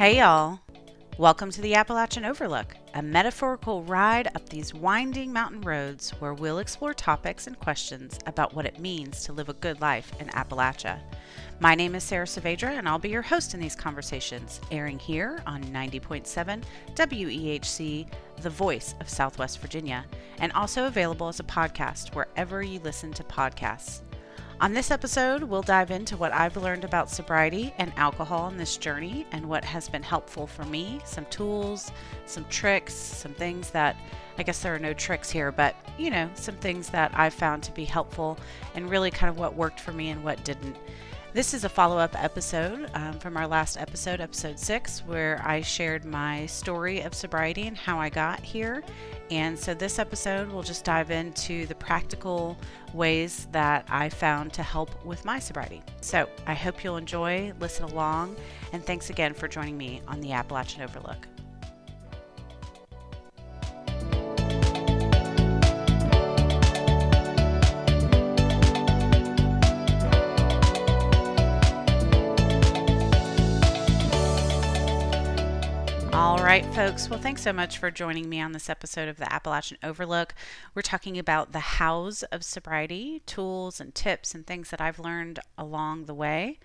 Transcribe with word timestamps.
Hey, 0.00 0.16
y'all. 0.16 0.60
Welcome 1.18 1.50
to 1.50 1.60
the 1.60 1.74
Appalachian 1.74 2.24
Overlook, 2.24 2.74
a 2.94 3.02
metaphorical 3.02 3.82
ride 3.82 4.28
up 4.34 4.48
these 4.48 4.72
winding 4.72 5.30
mountain 5.30 5.60
roads 5.60 6.12
where 6.20 6.32
we'll 6.32 6.58
explore 6.58 6.94
topics 6.94 7.46
and 7.46 7.60
questions 7.60 8.18
about 8.24 8.54
what 8.54 8.64
it 8.64 8.78
means 8.78 9.22
to 9.24 9.34
live 9.34 9.50
a 9.50 9.52
good 9.52 9.82
life 9.82 10.10
in 10.18 10.28
Appalachia. 10.28 11.00
My 11.60 11.74
name 11.74 11.94
is 11.94 12.02
Sara 12.02 12.24
Saavedra, 12.24 12.78
and 12.78 12.88
I'll 12.88 12.98
be 12.98 13.10
your 13.10 13.20
host 13.20 13.52
in 13.52 13.60
these 13.60 13.76
conversations, 13.76 14.62
airing 14.70 14.98
here 14.98 15.42
on 15.46 15.62
90.7 15.64 16.62
WEHC, 16.94 18.06
the 18.40 18.48
voice 18.48 18.94
of 19.02 19.08
Southwest 19.10 19.60
Virginia, 19.60 20.06
and 20.38 20.50
also 20.52 20.86
available 20.86 21.28
as 21.28 21.40
a 21.40 21.44
podcast 21.44 22.14
wherever 22.14 22.62
you 22.62 22.80
listen 22.80 23.12
to 23.12 23.24
podcasts. 23.24 24.00
On 24.60 24.74
this 24.74 24.90
episode, 24.90 25.42
we'll 25.42 25.62
dive 25.62 25.90
into 25.90 26.18
what 26.18 26.34
I've 26.34 26.58
learned 26.58 26.84
about 26.84 27.08
sobriety 27.08 27.72
and 27.78 27.94
alcohol 27.96 28.42
on 28.42 28.58
this 28.58 28.76
journey 28.76 29.26
and 29.32 29.48
what 29.48 29.64
has 29.64 29.88
been 29.88 30.02
helpful 30.02 30.46
for 30.46 30.66
me 30.66 31.00
some 31.06 31.24
tools, 31.30 31.90
some 32.26 32.44
tricks, 32.50 32.92
some 32.92 33.32
things 33.32 33.70
that 33.70 33.96
I 34.36 34.42
guess 34.42 34.60
there 34.60 34.74
are 34.74 34.78
no 34.78 34.92
tricks 34.92 35.30
here, 35.30 35.50
but 35.50 35.76
you 35.96 36.10
know, 36.10 36.28
some 36.34 36.56
things 36.56 36.90
that 36.90 37.10
I've 37.14 37.32
found 37.32 37.62
to 37.62 37.72
be 37.72 37.86
helpful 37.86 38.38
and 38.74 38.90
really 38.90 39.10
kind 39.10 39.30
of 39.30 39.38
what 39.38 39.56
worked 39.56 39.80
for 39.80 39.92
me 39.92 40.10
and 40.10 40.22
what 40.22 40.44
didn't. 40.44 40.76
This 41.32 41.54
is 41.54 41.62
a 41.62 41.68
follow 41.68 41.96
up 41.96 42.20
episode 42.20 42.90
um, 42.92 43.12
from 43.20 43.36
our 43.36 43.46
last 43.46 43.76
episode, 43.76 44.20
episode 44.20 44.58
six, 44.58 45.06
where 45.06 45.40
I 45.44 45.60
shared 45.60 46.04
my 46.04 46.44
story 46.46 47.02
of 47.02 47.14
sobriety 47.14 47.68
and 47.68 47.76
how 47.76 48.00
I 48.00 48.08
got 48.08 48.40
here. 48.40 48.82
And 49.30 49.56
so 49.56 49.72
this 49.72 50.00
episode 50.00 50.48
will 50.48 50.64
just 50.64 50.84
dive 50.84 51.12
into 51.12 51.66
the 51.66 51.74
practical 51.76 52.58
ways 52.92 53.46
that 53.52 53.86
I 53.88 54.08
found 54.08 54.52
to 54.54 54.64
help 54.64 55.04
with 55.04 55.24
my 55.24 55.38
sobriety. 55.38 55.82
So 56.00 56.28
I 56.48 56.54
hope 56.54 56.82
you'll 56.82 56.96
enjoy, 56.96 57.52
listen 57.60 57.84
along, 57.84 58.34
and 58.72 58.84
thanks 58.84 59.08
again 59.08 59.32
for 59.32 59.46
joining 59.46 59.78
me 59.78 60.02
on 60.08 60.20
the 60.20 60.32
Appalachian 60.32 60.82
Overlook. 60.82 61.28
Right, 76.50 76.74
folks. 76.74 77.08
Well, 77.08 77.20
thanks 77.20 77.42
so 77.42 77.52
much 77.52 77.78
for 77.78 77.92
joining 77.92 78.28
me 78.28 78.40
on 78.40 78.50
this 78.50 78.68
episode 78.68 79.08
of 79.08 79.18
the 79.18 79.32
Appalachian 79.32 79.78
Overlook. 79.84 80.34
We're 80.74 80.82
talking 80.82 81.16
about 81.16 81.52
the 81.52 81.60
hows 81.60 82.24
of 82.24 82.42
sobriety, 82.42 83.22
tools 83.24 83.80
and 83.80 83.94
tips, 83.94 84.34
and 84.34 84.44
things 84.44 84.70
that 84.70 84.80
I've 84.80 84.98
learned 84.98 85.38
along 85.56 86.06
the 86.06 86.14
way. 86.14 86.58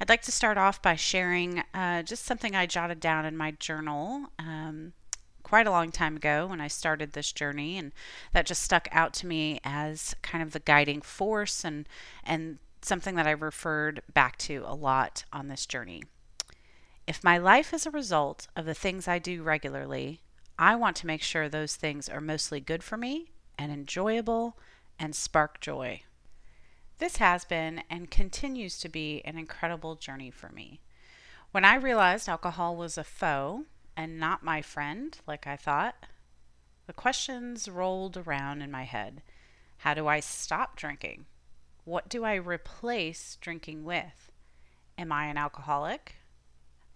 I'd 0.00 0.08
like 0.08 0.22
to 0.22 0.32
start 0.32 0.56
off 0.56 0.80
by 0.80 0.96
sharing 0.96 1.62
uh, 1.74 2.02
just 2.02 2.24
something 2.24 2.56
I 2.56 2.64
jotted 2.64 2.98
down 2.98 3.26
in 3.26 3.36
my 3.36 3.50
journal 3.50 4.30
um, 4.38 4.94
quite 5.42 5.66
a 5.66 5.70
long 5.70 5.92
time 5.92 6.16
ago 6.16 6.46
when 6.46 6.62
I 6.62 6.68
started 6.68 7.12
this 7.12 7.30
journey, 7.30 7.76
and 7.76 7.92
that 8.32 8.46
just 8.46 8.62
stuck 8.62 8.88
out 8.90 9.12
to 9.14 9.26
me 9.26 9.60
as 9.64 10.16
kind 10.22 10.42
of 10.42 10.52
the 10.52 10.60
guiding 10.60 11.02
force 11.02 11.62
and 11.62 11.86
and 12.24 12.56
something 12.80 13.16
that 13.16 13.26
I 13.26 13.32
referred 13.32 14.00
back 14.14 14.38
to 14.38 14.64
a 14.66 14.74
lot 14.74 15.24
on 15.30 15.48
this 15.48 15.66
journey. 15.66 16.04
If 17.06 17.22
my 17.22 17.38
life 17.38 17.72
is 17.72 17.86
a 17.86 17.90
result 17.92 18.48
of 18.56 18.64
the 18.64 18.74
things 18.74 19.06
I 19.06 19.20
do 19.20 19.44
regularly, 19.44 20.22
I 20.58 20.74
want 20.74 20.96
to 20.96 21.06
make 21.06 21.22
sure 21.22 21.48
those 21.48 21.76
things 21.76 22.08
are 22.08 22.20
mostly 22.20 22.58
good 22.58 22.82
for 22.82 22.96
me 22.96 23.30
and 23.56 23.70
enjoyable 23.70 24.58
and 24.98 25.14
spark 25.14 25.60
joy. 25.60 26.02
This 26.98 27.18
has 27.18 27.44
been 27.44 27.82
and 27.88 28.10
continues 28.10 28.78
to 28.78 28.88
be 28.88 29.22
an 29.24 29.38
incredible 29.38 29.94
journey 29.94 30.32
for 30.32 30.48
me. 30.48 30.80
When 31.52 31.64
I 31.64 31.76
realized 31.76 32.28
alcohol 32.28 32.74
was 32.74 32.98
a 32.98 33.04
foe 33.04 33.66
and 33.96 34.18
not 34.18 34.42
my 34.42 34.60
friend, 34.60 35.16
like 35.28 35.46
I 35.46 35.56
thought, 35.56 36.06
the 36.86 36.92
questions 36.92 37.68
rolled 37.68 38.16
around 38.16 38.62
in 38.62 38.70
my 38.70 38.84
head. 38.84 39.22
How 39.78 39.94
do 39.94 40.08
I 40.08 40.18
stop 40.20 40.74
drinking? 40.74 41.26
What 41.84 42.08
do 42.08 42.24
I 42.24 42.34
replace 42.34 43.36
drinking 43.40 43.84
with? 43.84 44.32
Am 44.98 45.12
I 45.12 45.26
an 45.26 45.36
alcoholic? 45.36 46.16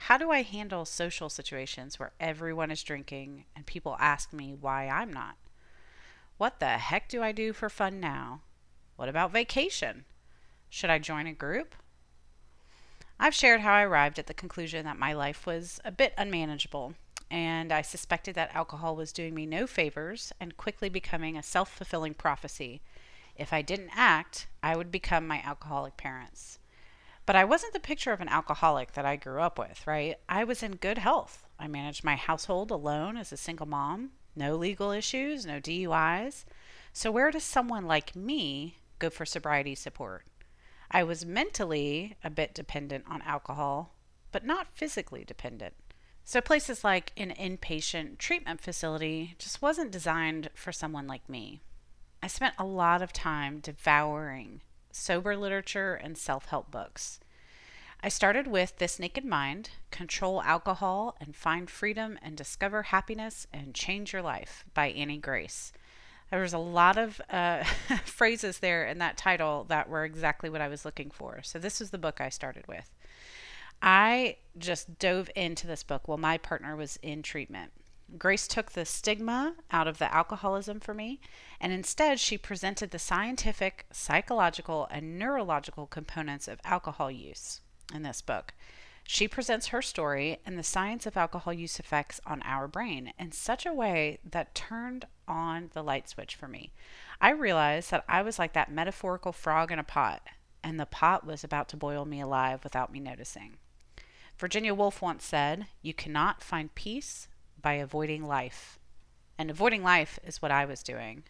How 0.04 0.16
do 0.16 0.30
I 0.30 0.42
handle 0.42 0.86
social 0.86 1.28
situations 1.28 1.98
where 1.98 2.12
everyone 2.18 2.70
is 2.70 2.82
drinking 2.82 3.44
and 3.54 3.66
people 3.66 3.96
ask 4.00 4.32
me 4.32 4.56
why 4.58 4.88
I'm 4.88 5.12
not? 5.12 5.36
What 6.38 6.58
the 6.58 6.78
heck 6.78 7.06
do 7.06 7.22
I 7.22 7.32
do 7.32 7.52
for 7.52 7.68
fun 7.68 8.00
now? 8.00 8.40
What 8.96 9.10
about 9.10 9.30
vacation? 9.30 10.06
Should 10.70 10.88
I 10.88 10.98
join 10.98 11.26
a 11.26 11.34
group? 11.34 11.74
I've 13.20 13.34
shared 13.34 13.60
how 13.60 13.74
I 13.74 13.82
arrived 13.82 14.18
at 14.18 14.26
the 14.26 14.34
conclusion 14.34 14.86
that 14.86 14.98
my 14.98 15.12
life 15.12 15.44
was 15.44 15.80
a 15.84 15.92
bit 15.92 16.14
unmanageable, 16.16 16.94
and 17.30 17.70
I 17.70 17.82
suspected 17.82 18.34
that 18.36 18.54
alcohol 18.54 18.96
was 18.96 19.12
doing 19.12 19.34
me 19.34 19.44
no 19.44 19.66
favors 19.66 20.32
and 20.40 20.56
quickly 20.56 20.88
becoming 20.88 21.36
a 21.36 21.42
self 21.42 21.70
fulfilling 21.70 22.14
prophecy. 22.14 22.80
If 23.36 23.52
I 23.52 23.60
didn't 23.60 23.90
act, 23.94 24.46
I 24.62 24.76
would 24.76 24.90
become 24.90 25.26
my 25.26 25.42
alcoholic 25.44 25.98
parents. 25.98 26.58
But 27.26 27.36
I 27.36 27.44
wasn't 27.44 27.72
the 27.72 27.80
picture 27.80 28.12
of 28.12 28.20
an 28.20 28.28
alcoholic 28.28 28.92
that 28.92 29.06
I 29.06 29.16
grew 29.16 29.40
up 29.40 29.58
with, 29.58 29.86
right? 29.86 30.16
I 30.28 30.44
was 30.44 30.62
in 30.62 30.72
good 30.76 30.98
health. 30.98 31.44
I 31.58 31.68
managed 31.68 32.02
my 32.02 32.16
household 32.16 32.70
alone 32.70 33.16
as 33.16 33.32
a 33.32 33.36
single 33.36 33.66
mom, 33.66 34.10
no 34.34 34.56
legal 34.56 34.90
issues, 34.90 35.46
no 35.46 35.60
DUIs. 35.60 36.44
So, 36.92 37.10
where 37.10 37.30
does 37.30 37.44
someone 37.44 37.86
like 37.86 38.16
me 38.16 38.78
go 38.98 39.10
for 39.10 39.24
sobriety 39.24 39.74
support? 39.74 40.24
I 40.90 41.04
was 41.04 41.24
mentally 41.24 42.16
a 42.24 42.30
bit 42.30 42.52
dependent 42.52 43.04
on 43.08 43.22
alcohol, 43.22 43.94
but 44.32 44.44
not 44.44 44.74
physically 44.74 45.24
dependent. 45.24 45.74
So, 46.24 46.40
places 46.40 46.82
like 46.82 47.12
an 47.16 47.30
inpatient 47.30 48.18
treatment 48.18 48.60
facility 48.60 49.36
just 49.38 49.62
wasn't 49.62 49.92
designed 49.92 50.50
for 50.54 50.72
someone 50.72 51.06
like 51.06 51.28
me. 51.28 51.60
I 52.22 52.26
spent 52.26 52.54
a 52.58 52.64
lot 52.64 53.02
of 53.02 53.12
time 53.12 53.60
devouring 53.60 54.62
sober 54.92 55.36
literature, 55.36 55.94
and 55.94 56.16
self 56.16 56.46
help 56.46 56.70
books. 56.70 57.20
I 58.02 58.08
started 58.08 58.46
with 58.46 58.78
This 58.78 58.98
Naked 58.98 59.24
Mind 59.24 59.70
Control 59.90 60.42
Alcohol 60.42 61.16
and 61.20 61.36
Find 61.36 61.68
Freedom 61.68 62.18
and 62.22 62.36
Discover 62.36 62.84
Happiness 62.84 63.46
and 63.52 63.74
Change 63.74 64.12
Your 64.12 64.22
Life 64.22 64.64
by 64.72 64.88
Annie 64.88 65.18
Grace. 65.18 65.72
There 66.30 66.40
was 66.40 66.54
a 66.54 66.58
lot 66.58 66.96
of 66.96 67.20
uh, 67.28 67.64
phrases 68.04 68.60
there 68.60 68.86
in 68.86 68.98
that 68.98 69.18
title 69.18 69.64
that 69.64 69.88
were 69.88 70.04
exactly 70.04 70.48
what 70.48 70.62
I 70.62 70.68
was 70.68 70.84
looking 70.84 71.10
for. 71.10 71.40
So, 71.42 71.58
this 71.58 71.80
was 71.80 71.90
the 71.90 71.98
book 71.98 72.20
I 72.20 72.30
started 72.30 72.66
with. 72.66 72.90
I 73.82 74.36
just 74.58 74.98
dove 74.98 75.30
into 75.34 75.66
this 75.66 75.82
book 75.82 76.06
while 76.06 76.18
my 76.18 76.38
partner 76.38 76.76
was 76.76 76.98
in 77.02 77.22
treatment. 77.22 77.72
Grace 78.18 78.48
took 78.48 78.72
the 78.72 78.84
stigma 78.84 79.54
out 79.70 79.86
of 79.86 79.98
the 79.98 80.12
alcoholism 80.12 80.80
for 80.80 80.94
me, 80.94 81.20
and 81.60 81.72
instead 81.72 82.18
she 82.18 82.36
presented 82.36 82.90
the 82.90 82.98
scientific, 82.98 83.86
psychological, 83.92 84.88
and 84.90 85.18
neurological 85.18 85.86
components 85.86 86.48
of 86.48 86.60
alcohol 86.64 87.10
use 87.10 87.60
in 87.94 88.02
this 88.02 88.20
book. 88.20 88.52
She 89.04 89.26
presents 89.26 89.68
her 89.68 89.82
story 89.82 90.38
and 90.46 90.58
the 90.58 90.62
science 90.62 91.06
of 91.06 91.16
alcohol 91.16 91.52
use 91.52 91.80
effects 91.80 92.20
on 92.26 92.42
our 92.42 92.68
brain 92.68 93.12
in 93.18 93.32
such 93.32 93.66
a 93.66 93.72
way 93.72 94.18
that 94.24 94.54
turned 94.54 95.06
on 95.26 95.70
the 95.72 95.82
light 95.82 96.08
switch 96.08 96.36
for 96.36 96.48
me. 96.48 96.72
I 97.20 97.30
realized 97.30 97.90
that 97.90 98.04
I 98.08 98.22
was 98.22 98.38
like 98.38 98.52
that 98.52 98.70
metaphorical 98.70 99.32
frog 99.32 99.72
in 99.72 99.78
a 99.78 99.84
pot, 99.84 100.22
and 100.62 100.78
the 100.78 100.86
pot 100.86 101.26
was 101.26 101.42
about 101.42 101.68
to 101.70 101.76
boil 101.76 102.04
me 102.04 102.20
alive 102.20 102.62
without 102.62 102.92
me 102.92 103.00
noticing. 103.00 103.56
Virginia 104.38 104.74
Woolf 104.74 105.02
once 105.02 105.24
said, 105.24 105.66
You 105.82 105.92
cannot 105.92 106.42
find 106.42 106.74
peace 106.74 107.28
by 107.60 107.74
avoiding 107.74 108.26
life. 108.26 108.78
And 109.38 109.50
avoiding 109.50 109.82
life 109.82 110.18
is 110.24 110.42
what 110.42 110.50
I 110.50 110.64
was 110.64 110.82
doing. 110.82 111.24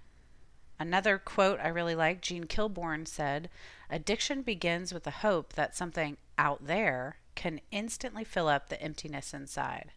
Another 0.80 1.18
quote 1.18 1.60
I 1.60 1.68
really 1.68 1.94
like 1.94 2.22
Jean 2.22 2.44
Kilbourne 2.44 3.06
said, 3.06 3.50
Addiction 3.90 4.42
begins 4.42 4.94
with 4.94 5.04
the 5.04 5.10
hope 5.10 5.52
that 5.52 5.76
something 5.76 6.16
out 6.38 6.66
there 6.66 7.18
can 7.34 7.60
instantly 7.70 8.24
fill 8.24 8.48
up 8.48 8.68
the 8.68 8.82
emptiness 8.82 9.34
inside. 9.34 9.92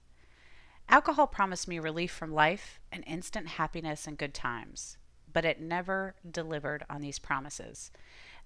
Alcohol 0.90 1.28
promised 1.28 1.68
me 1.68 1.80
relief 1.80 2.12
from 2.12 2.34
life 2.34 2.80
and 2.92 3.04
instant 3.08 3.48
happiness 3.48 4.06
and 4.06 4.18
good 4.18 4.34
times, 4.34 4.98
but 5.32 5.46
it 5.46 5.62
never 5.62 6.16
delivered 6.30 6.86
on 6.90 7.02
these 7.02 7.18
promises. 7.18 7.90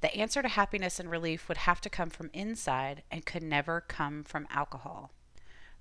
The 0.02 0.16
answer 0.16 0.44
to 0.44 0.48
happiness 0.48 1.00
and 1.00 1.10
relief 1.10 1.48
would 1.48 1.58
have 1.58 1.82
to 1.82 1.90
come 1.90 2.12
from 2.12 2.30
inside 2.34 3.02
and 3.10 3.26
could 3.26 3.42
never 3.42 3.82
come 3.82 4.24
from 4.24 4.48
alcohol 4.52 5.12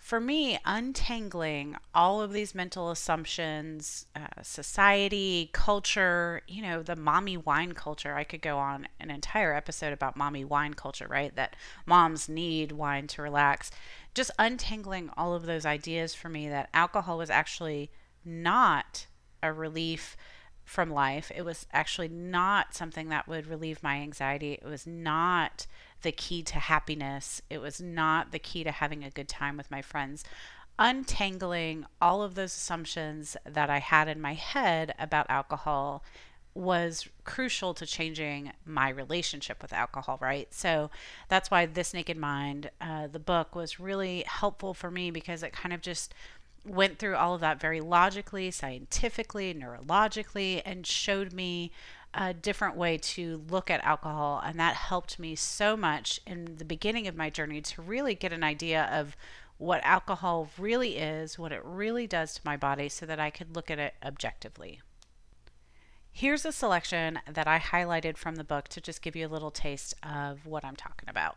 for 0.07 0.21
me, 0.21 0.57
untangling 0.65 1.75
all 1.93 2.23
of 2.23 2.33
these 2.33 2.55
mental 2.55 2.93
assumptions, 2.93 4.07
uh, 4.15 4.41
society, 4.41 5.51
culture, 5.53 6.43
you 6.47 6.63
know, 6.63 6.81
the 6.81 6.95
mommy 6.95 7.37
wine 7.37 7.73
culture. 7.73 8.15
I 8.15 8.23
could 8.23 8.41
go 8.41 8.57
on 8.57 8.87
an 9.01 9.11
entire 9.11 9.53
episode 9.53 9.93
about 9.93 10.17
mommy 10.17 10.45
wine 10.45 10.75
culture, 10.75 11.09
right? 11.09 11.35
That 11.35 11.57
moms 11.87 12.29
need 12.29 12.71
wine 12.71 13.09
to 13.09 13.23
relax. 13.23 13.73
Just 14.15 14.31
untangling 14.39 15.11
all 15.17 15.35
of 15.35 15.45
those 15.45 15.67
ideas 15.67 16.15
for 16.15 16.29
me 16.29 16.49
that 16.51 16.71
alcohol 16.73 17.19
was 17.19 17.29
actually 17.29 17.91
not 18.25 19.09
a 19.43 19.53
relief 19.53 20.17
from 20.63 20.89
life. 20.89 21.33
It 21.35 21.45
was 21.45 21.67
actually 21.73 22.09
not 22.09 22.77
something 22.77 23.09
that 23.09 23.27
would 23.27 23.49
relieve 23.49 23.83
my 23.83 23.97
anxiety. 23.97 24.53
It 24.53 24.65
was 24.65 24.87
not 24.87 25.67
the 26.03 26.13
key 26.13 26.43
to 26.43 26.59
happiness. 26.59 27.43
It 27.51 27.59
was 27.59 27.81
not 27.81 28.33
the 28.33 28.39
key 28.39 28.65
to 28.65 28.71
having 28.71 29.05
a 29.05 29.11
good 29.11 29.29
time 29.29 29.57
with 29.57 29.71
my 29.71 29.83
friends. 29.83 30.25
Untangling 30.79 31.87
all 32.01 32.23
of 32.23 32.35
those 32.35 32.55
assumptions 32.55 33.37
that 33.45 33.71
I 33.71 33.79
had 33.79 34.09
in 34.09 34.21
my 34.21 34.35
head 34.35 34.95
about 34.99 35.27
alcohol 35.31 36.03
was 36.57 37.07
crucial 37.25 37.75
to 37.75 37.85
changing 37.85 38.53
my 38.65 38.89
relationship 38.89 39.61
with 39.61 39.73
alcohol, 39.73 40.19
right? 40.21 40.53
So 40.53 40.91
that's 41.29 41.51
why 41.51 41.67
This 41.67 41.93
Naked 41.93 42.17
Mind, 42.17 42.71
uh, 42.81 43.09
the 43.09 43.19
book, 43.19 43.55
was 43.55 43.79
really 43.79 44.25
helpful 44.27 44.73
for 44.73 44.91
me 44.91 45.11
because 45.11 45.43
it 45.43 45.53
kind 45.53 45.75
of 45.75 45.83
just 45.83 46.15
went 46.65 46.99
through 46.99 47.15
all 47.15 47.35
of 47.35 47.41
that 47.43 47.61
very 47.61 47.81
logically, 47.81 48.51
scientifically, 48.51 49.55
neurologically, 49.55 50.63
and 50.65 50.87
showed 50.87 51.33
me 51.33 51.71
a 52.17 52.33
different 52.33 52.77
way 52.77 52.97
to 52.97 53.43
look 53.51 53.71
at 53.71 53.85
alcohol. 53.85 54.43
And 54.45 54.59
that 54.59 54.75
helped 54.75 55.19
me 55.19 55.37
so 55.37 55.77
much 55.77 56.19
in 56.27 56.57
the 56.57 56.65
beginning 56.65 57.07
of 57.07 57.15
my 57.15 57.29
journey 57.31 57.61
to 57.61 57.83
really 57.83 58.15
get 58.15 58.33
an 58.33 58.43
idea 58.43 58.89
of 58.91 59.17
what 59.59 59.85
alcohol 59.85 60.49
really 60.59 60.97
is, 60.97 61.39
what 61.39 61.53
it 61.53 61.63
really 61.63 62.07
does 62.07 62.35
to 62.35 62.41
my 62.45 62.57
body, 62.57 62.89
so 62.89 63.07
that 63.07 63.21
I 63.21 63.31
could 63.31 63.55
look 63.55 63.71
at 63.71 63.79
it 63.79 63.95
objectively. 64.05 64.81
Here's 66.11 66.47
a 66.47 66.53
selection 66.53 67.21
that 67.31 67.47
I 67.47 67.59
highlighted 67.59 68.17
from 68.17 68.37
the 68.37 68.45
book 68.45 68.69
to 68.69 68.81
just 68.81 69.03
give 69.03 69.15
you 69.15 69.27
a 69.27 69.29
little 69.29 69.51
taste 69.51 69.95
of 70.03 70.47
what 70.47 70.65
I'm 70.65 70.77
talking 70.77 71.09
about. 71.09 71.37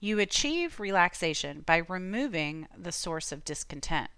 You 0.00 0.18
achieve 0.20 0.78
relaxation 0.78 1.62
by 1.66 1.78
removing 1.88 2.68
the 2.76 2.92
source 2.92 3.32
of 3.32 3.44
discontent. 3.44 4.10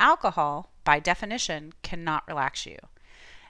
Alcohol, 0.00 0.72
by 0.82 0.98
definition, 0.98 1.72
cannot 1.82 2.26
relax 2.26 2.66
you. 2.66 2.76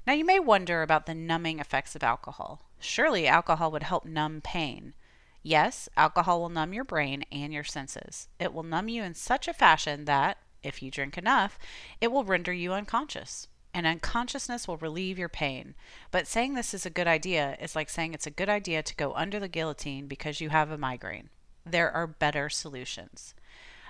Now, 0.06 0.12
you 0.12 0.24
may 0.24 0.38
wonder 0.38 0.82
about 0.82 1.06
the 1.06 1.14
numbing 1.14 1.58
effects 1.58 1.94
of 1.96 2.02
alcohol. 2.02 2.62
Surely, 2.78 3.26
alcohol 3.26 3.70
would 3.70 3.82
help 3.82 4.04
numb 4.04 4.40
pain. 4.42 4.94
Yes, 5.42 5.88
alcohol 5.96 6.40
will 6.40 6.48
numb 6.48 6.72
your 6.72 6.84
brain 6.84 7.24
and 7.30 7.52
your 7.52 7.64
senses. 7.64 8.28
It 8.38 8.52
will 8.52 8.62
numb 8.62 8.88
you 8.88 9.02
in 9.02 9.14
such 9.14 9.48
a 9.48 9.54
fashion 9.54 10.04
that, 10.04 10.38
if 10.62 10.82
you 10.82 10.90
drink 10.90 11.18
enough, 11.18 11.58
it 12.00 12.12
will 12.12 12.24
render 12.24 12.52
you 12.52 12.72
unconscious 12.72 13.48
and 13.74 13.86
unconsciousness 13.86 14.68
will 14.68 14.76
relieve 14.76 15.18
your 15.18 15.28
pain. 15.28 15.74
But 16.12 16.28
saying 16.28 16.54
this 16.54 16.72
is 16.72 16.86
a 16.86 16.90
good 16.90 17.08
idea 17.08 17.56
is 17.60 17.74
like 17.74 17.90
saying 17.90 18.14
it's 18.14 18.26
a 18.26 18.30
good 18.30 18.48
idea 18.48 18.82
to 18.84 18.94
go 18.94 19.12
under 19.14 19.40
the 19.40 19.48
guillotine 19.48 20.06
because 20.06 20.40
you 20.40 20.50
have 20.50 20.70
a 20.70 20.78
migraine. 20.78 21.28
There 21.66 21.90
are 21.90 22.06
better 22.06 22.48
solutions. 22.48 23.34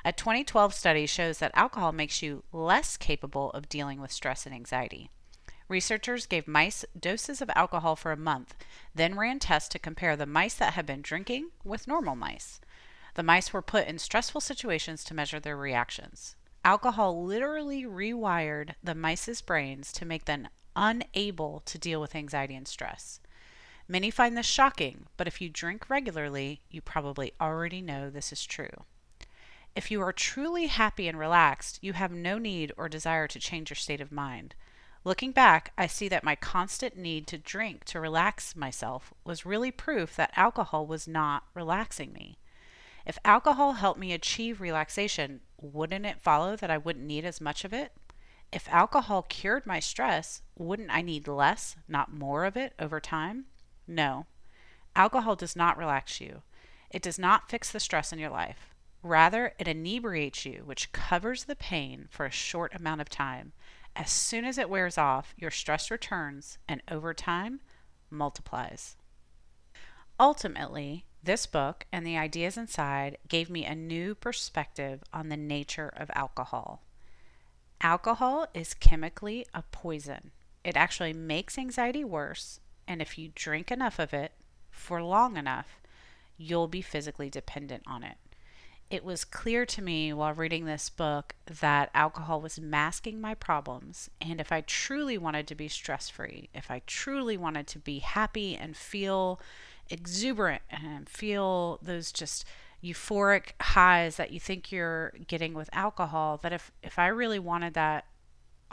A 0.05 0.13
2012 0.13 0.73
study 0.73 1.07
shows 1.07 1.39
that 1.39 1.53
alcohol 1.55 1.93
makes 1.93 2.23
you 2.23 2.45
less 2.51 2.97
capable 2.97 3.51
of 3.51 3.69
dealing 3.69 4.01
with 4.01 4.11
stress 4.11 4.47
and 4.47 4.55
anxiety. 4.55 5.11
Researchers 5.69 6.27
gave 6.27 6.47
mice 6.47 6.85
doses 6.99 7.41
of 7.41 7.51
alcohol 7.55 7.97
for 7.97 8.13
a 8.13 8.17
month, 8.17 8.55
then 8.95 9.17
ran 9.17 9.39
tests 9.39 9.69
to 9.71 9.79
compare 9.79 10.17
the 10.17 10.27
mice 10.27 10.55
that 10.55 10.75
had 10.75 10.85
been 10.85 11.01
drinking 11.01 11.51
with 11.65 11.89
normal 11.89 12.15
mice. 12.15 12.61
The 13.15 13.23
mice 13.23 13.53
were 13.53 13.63
put 13.63 13.87
in 13.87 13.99
stressful 13.99 14.41
situations 14.41 15.05
to 15.05 15.15
measure 15.15 15.41
their 15.41 15.57
reactions. 15.57 16.37
Alcohol 16.65 17.25
literally 17.25 17.85
rewired 17.85 18.75
the 18.83 18.95
mice's 18.95 19.41
brains 19.41 19.93
to 19.93 20.05
make 20.05 20.25
them 20.25 20.49
unable 20.75 21.61
to 21.67 21.79
deal 21.79 22.01
with 22.01 22.15
anxiety 22.15 22.55
and 22.55 22.67
stress. 22.67 23.21
Many 23.87 24.11
find 24.11 24.37
this 24.37 24.47
shocking, 24.47 25.07
but 25.17 25.29
if 25.29 25.41
you 25.41 25.49
drink 25.49 25.91
regularly, 25.91 26.63
you 26.71 26.81
probably 26.81 27.33
already 27.41 27.83
know 27.83 28.09
this 28.09 28.33
is 28.33 28.45
true. 28.45 28.85
If 29.77 29.91
you 29.91 30.01
are 30.01 30.13
truly 30.13 30.67
happy 30.67 31.07
and 31.07 31.19
relaxed, 31.19 31.79
you 31.83 31.93
have 31.93 32.13
no 32.13 32.39
need 32.39 32.73
or 32.77 32.89
desire 32.89 33.29
to 33.29 33.41
change 33.41 33.71
your 33.71 33.77
state 33.77 34.01
of 34.01 34.13
mind. 34.13 34.55
Looking 35.07 35.33
back, 35.33 35.73
I 35.77 35.87
see 35.87 36.09
that 36.09 36.25
my 36.25 36.35
constant 36.35 36.97
need 36.97 37.27
to 37.27 37.37
drink 37.37 37.85
to 37.85 38.01
relax 38.01 38.57
myself 38.57 39.13
was 39.23 39.45
really 39.45 39.71
proof 39.71 40.17
that 40.17 40.33
alcohol 40.35 40.87
was 40.87 41.07
not 41.07 41.45
relaxing 41.53 42.13
me. 42.15 42.39
If 43.05 43.19
alcohol 43.23 43.75
helped 43.75 44.01
me 44.01 44.15
achieve 44.15 44.63
relaxation, 44.63 45.41
wouldn't 45.61 46.07
it 46.07 46.23
follow 46.23 46.57
that 46.57 46.71
I 46.71 46.79
wouldn't 46.79 47.05
need 47.05 47.27
as 47.27 47.39
much 47.39 47.67
of 47.67 47.75
it? 47.75 47.93
If 48.51 48.67
alcohol 48.69 49.23
cured 49.23 49.67
my 49.67 49.79
stress, 49.79 50.41
wouldn't 50.57 50.91
I 50.91 51.03
need 51.03 51.29
less, 51.29 51.77
not 51.87 52.15
more 52.15 52.47
of 52.47 52.57
it 52.57 52.73
over 52.79 52.99
time? 52.99 53.45
No. 53.87 54.25
Alcohol 54.97 55.37
does 55.37 55.55
not 55.55 55.77
relax 55.77 56.19
you. 56.19 56.41
It 56.91 57.03
does 57.03 57.19
not 57.19 57.51
fix 57.51 57.71
the 57.71 57.81
stress 57.81 58.11
in 58.11 58.19
your 58.19 58.31
life. 58.31 58.75
Rather, 59.03 59.53
it 59.59 59.69
inebriates 59.69 60.47
you, 60.47 60.63
which 60.65 60.93
covers 60.93 61.45
the 61.45 61.57
pain 61.57 62.09
for 62.11 62.25
a 62.25 62.31
short 62.31 62.75
amount 62.75 63.03
of 63.03 63.11
time. 63.11 63.53
As 63.97 64.11
soon 64.11 64.45
as 64.45 64.59
it 64.59 64.69
wears 64.69 64.99
off, 64.99 65.35
your 65.37 65.51
stress 65.51 65.91
returns 65.91 66.59
and 66.69 66.83
over 66.91 67.15
time 67.15 67.61
multiplies. 68.11 68.97
Ultimately, 70.19 71.05
this 71.23 71.47
book 71.47 71.87
and 71.93 72.07
the 72.07 72.19
ideas 72.19 72.57
inside 72.57 73.19
gave 73.29 73.49
me 73.49 73.65
a 73.65 73.75
new 73.75 74.15
perspective 74.15 75.03
on 75.13 75.29
the 75.29 75.37
nature 75.37 75.93
of 75.97 76.11
alcohol. 76.15 76.83
Alcohol 77.81 78.47
is 78.53 78.75
chemically 78.75 79.47
a 79.55 79.63
poison. 79.63 80.33
It 80.65 80.77
actually 80.77 81.13
makes 81.13 81.59
anxiety 81.59 82.05
worse, 82.05 82.61
and 82.89 83.01
if 83.01 83.17
you 83.17 83.31
drink 83.35 83.71
enough 83.71 83.99
of 83.99 84.13
it 84.13 84.33
for 84.71 85.03
long 85.03 85.37
enough, 85.37 85.81
you'll 86.37 86.69
be 86.69 86.83
physically 86.83 87.31
dependent 87.31 87.85
on 87.87 88.03
it. 88.03 88.17
It 88.91 89.05
was 89.05 89.25
clear 89.25 89.67
to 89.67 89.83
me 89.83 90.13
while 90.13 90.35
reading 90.35 90.67
this 90.67 90.89
book 90.89 91.35
that 91.47 91.91
alcohol 91.95 92.41
was 92.41 92.61
masking 92.61 93.21
my 93.21 93.35
problems, 93.35 94.11
and 94.21 94.41
if 94.41 94.53
I 94.53 94.61
truly 94.61 95.19
wanted 95.19 95.47
to 95.49 95.55
be 95.55 95.69
stress 95.69 96.09
free, 96.09 96.49
if 96.55 96.71
I 96.71 96.83
truly 96.87 97.37
wanted 97.37 97.67
to 97.69 97.79
be 97.79 98.01
happy 98.01 98.57
and 98.57 98.77
feel 98.77 99.41
exuberant 99.91 100.63
and 100.71 101.09
feel 101.09 101.79
those 101.83 102.13
just 102.13 102.45
euphoric 102.83 103.53
highs 103.61 104.17
that 104.17 104.31
you 104.31 104.39
think 104.39 104.71
you're 104.71 105.13
getting 105.27 105.55
with 105.55 105.71
alcohol 105.73 106.39
that 106.43 106.53
if 106.53 106.71
if 106.83 106.99
I 106.99 107.07
really 107.07 107.39
wanted 107.39 107.75
that 107.75 108.05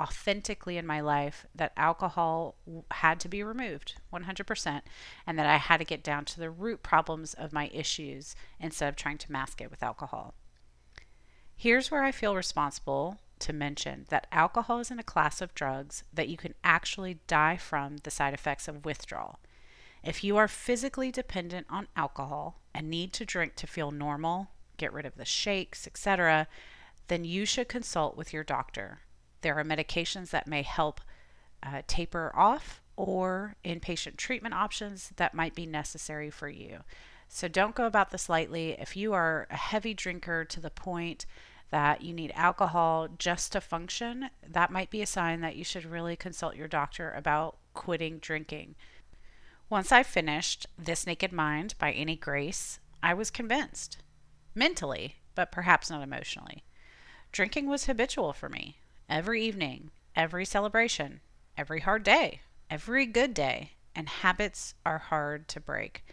authentically 0.02 0.78
in 0.78 0.86
my 0.88 1.00
life 1.00 1.46
that 1.54 1.74
alcohol 1.78 2.56
had 2.90 3.20
to 3.20 3.30
be 3.30 3.44
removed 3.44 3.96
100% 4.12 4.82
and 5.28 5.38
that 5.38 5.46
I 5.46 5.58
had 5.58 5.78
to 5.78 5.86
get 5.86 6.04
down 6.04 6.26
to 6.26 6.40
the 6.40 6.50
root 6.50 6.82
problems 6.82 7.36
of 7.36 7.54
my 7.54 7.70
issues 7.72 8.36
instead 8.60 8.90
of 8.90 8.96
trying 8.96 9.20
to 9.20 9.32
mask 9.32 9.62
it 9.62 9.70
with 9.70 9.84
alcohol. 9.84 10.34
Here's 11.56 11.92
where 11.92 12.04
I 12.04 12.12
feel 12.12 12.36
responsible 12.36 13.20
to 13.40 13.54
mention 13.54 14.06
that 14.10 14.28
alcohol 14.32 14.80
is 14.80 14.90
in 14.90 14.98
a 14.98 15.04
class 15.04 15.42
of 15.42 15.54
drugs 15.54 16.04
that 16.12 16.30
you 16.30 16.38
can 16.38 16.56
actually 16.64 17.20
die 17.28 17.58
from 17.58 17.98
the 17.98 18.12
side 18.12 18.34
effects 18.34 18.68
of 18.68 18.86
withdrawal. 18.86 19.40
If 20.04 20.24
you 20.24 20.38
are 20.38 20.48
physically 20.48 21.12
dependent 21.12 21.68
on 21.70 21.88
alcohol 21.96 22.60
and 22.74 22.90
need 22.90 23.14
to 23.14 23.26
drink 23.26 23.56
to 23.58 23.68
feel 23.68 23.92
normal, 23.92 24.48
get 24.78 24.92
rid 24.94 25.06
of 25.06 25.16
the 25.16 25.26
shakes, 25.26 25.86
etc., 25.86 26.48
then 27.08 27.24
you 27.24 27.46
should 27.46 27.68
consult 27.68 28.18
with 28.18 28.34
your 28.34 28.44
doctor. 28.44 29.02
There 29.42 29.58
are 29.58 29.64
medications 29.64 30.30
that 30.30 30.48
may 30.48 30.62
help 30.62 31.02
uh, 31.64 31.82
taper 31.88 32.32
off 32.36 32.82
or 32.96 33.56
inpatient 33.64 34.18
treatment 34.18 34.54
options 34.54 35.12
that 35.16 35.34
might 35.34 35.56
be 35.56 35.66
necessary 35.66 36.30
for 36.30 36.50
you. 36.50 36.80
So 37.28 37.48
don't 37.48 37.76
go 37.76 37.86
about 37.86 38.12
this 38.12 38.30
lightly. 38.30 38.76
If 38.78 38.98
you 38.98 39.14
are 39.14 39.48
a 39.50 39.56
heavy 39.56 39.94
drinker 39.94 40.44
to 40.46 40.60
the 40.60 40.70
point 40.70 41.26
that 41.72 42.02
you 42.02 42.14
need 42.14 42.34
alcohol 42.36 43.08
just 43.18 43.54
to 43.54 43.62
function, 43.62 44.30
that 44.46 44.72
might 44.72 44.90
be 44.90 45.02
a 45.02 45.08
sign 45.08 45.40
that 45.42 45.56
you 45.56 45.64
should 45.64 45.86
really 45.86 46.18
consult 46.18 46.58
your 46.58 46.68
doctor 46.68 47.12
about 47.12 47.56
quitting 47.74 48.20
drinking. 48.20 48.76
Once 49.70 49.92
I 49.92 50.04
finished 50.04 50.68
This 50.78 51.08
Naked 51.08 51.32
Mind 51.32 51.76
by 51.80 51.94
Annie 51.94 52.18
Grace, 52.18 52.82
I 53.02 53.14
was 53.14 53.32
convinced. 53.32 54.00
Mentally, 54.54 55.16
but 55.34 55.50
perhaps 55.50 55.90
not 55.90 56.04
emotionally. 56.04 56.66
Drinking 57.32 57.70
was 57.70 57.86
habitual 57.86 58.34
for 58.34 58.50
me. 58.50 58.81
Every 59.12 59.44
evening, 59.44 59.92
every 60.16 60.46
celebration, 60.46 61.20
every 61.58 61.82
hard 61.82 62.04
day, 62.04 62.44
every 62.70 63.06
good 63.06 63.34
day, 63.34 63.72
and 63.94 64.08
habits 64.08 64.74
are 64.86 65.00
hard 65.00 65.50
to 65.50 65.60
break. 65.60 66.06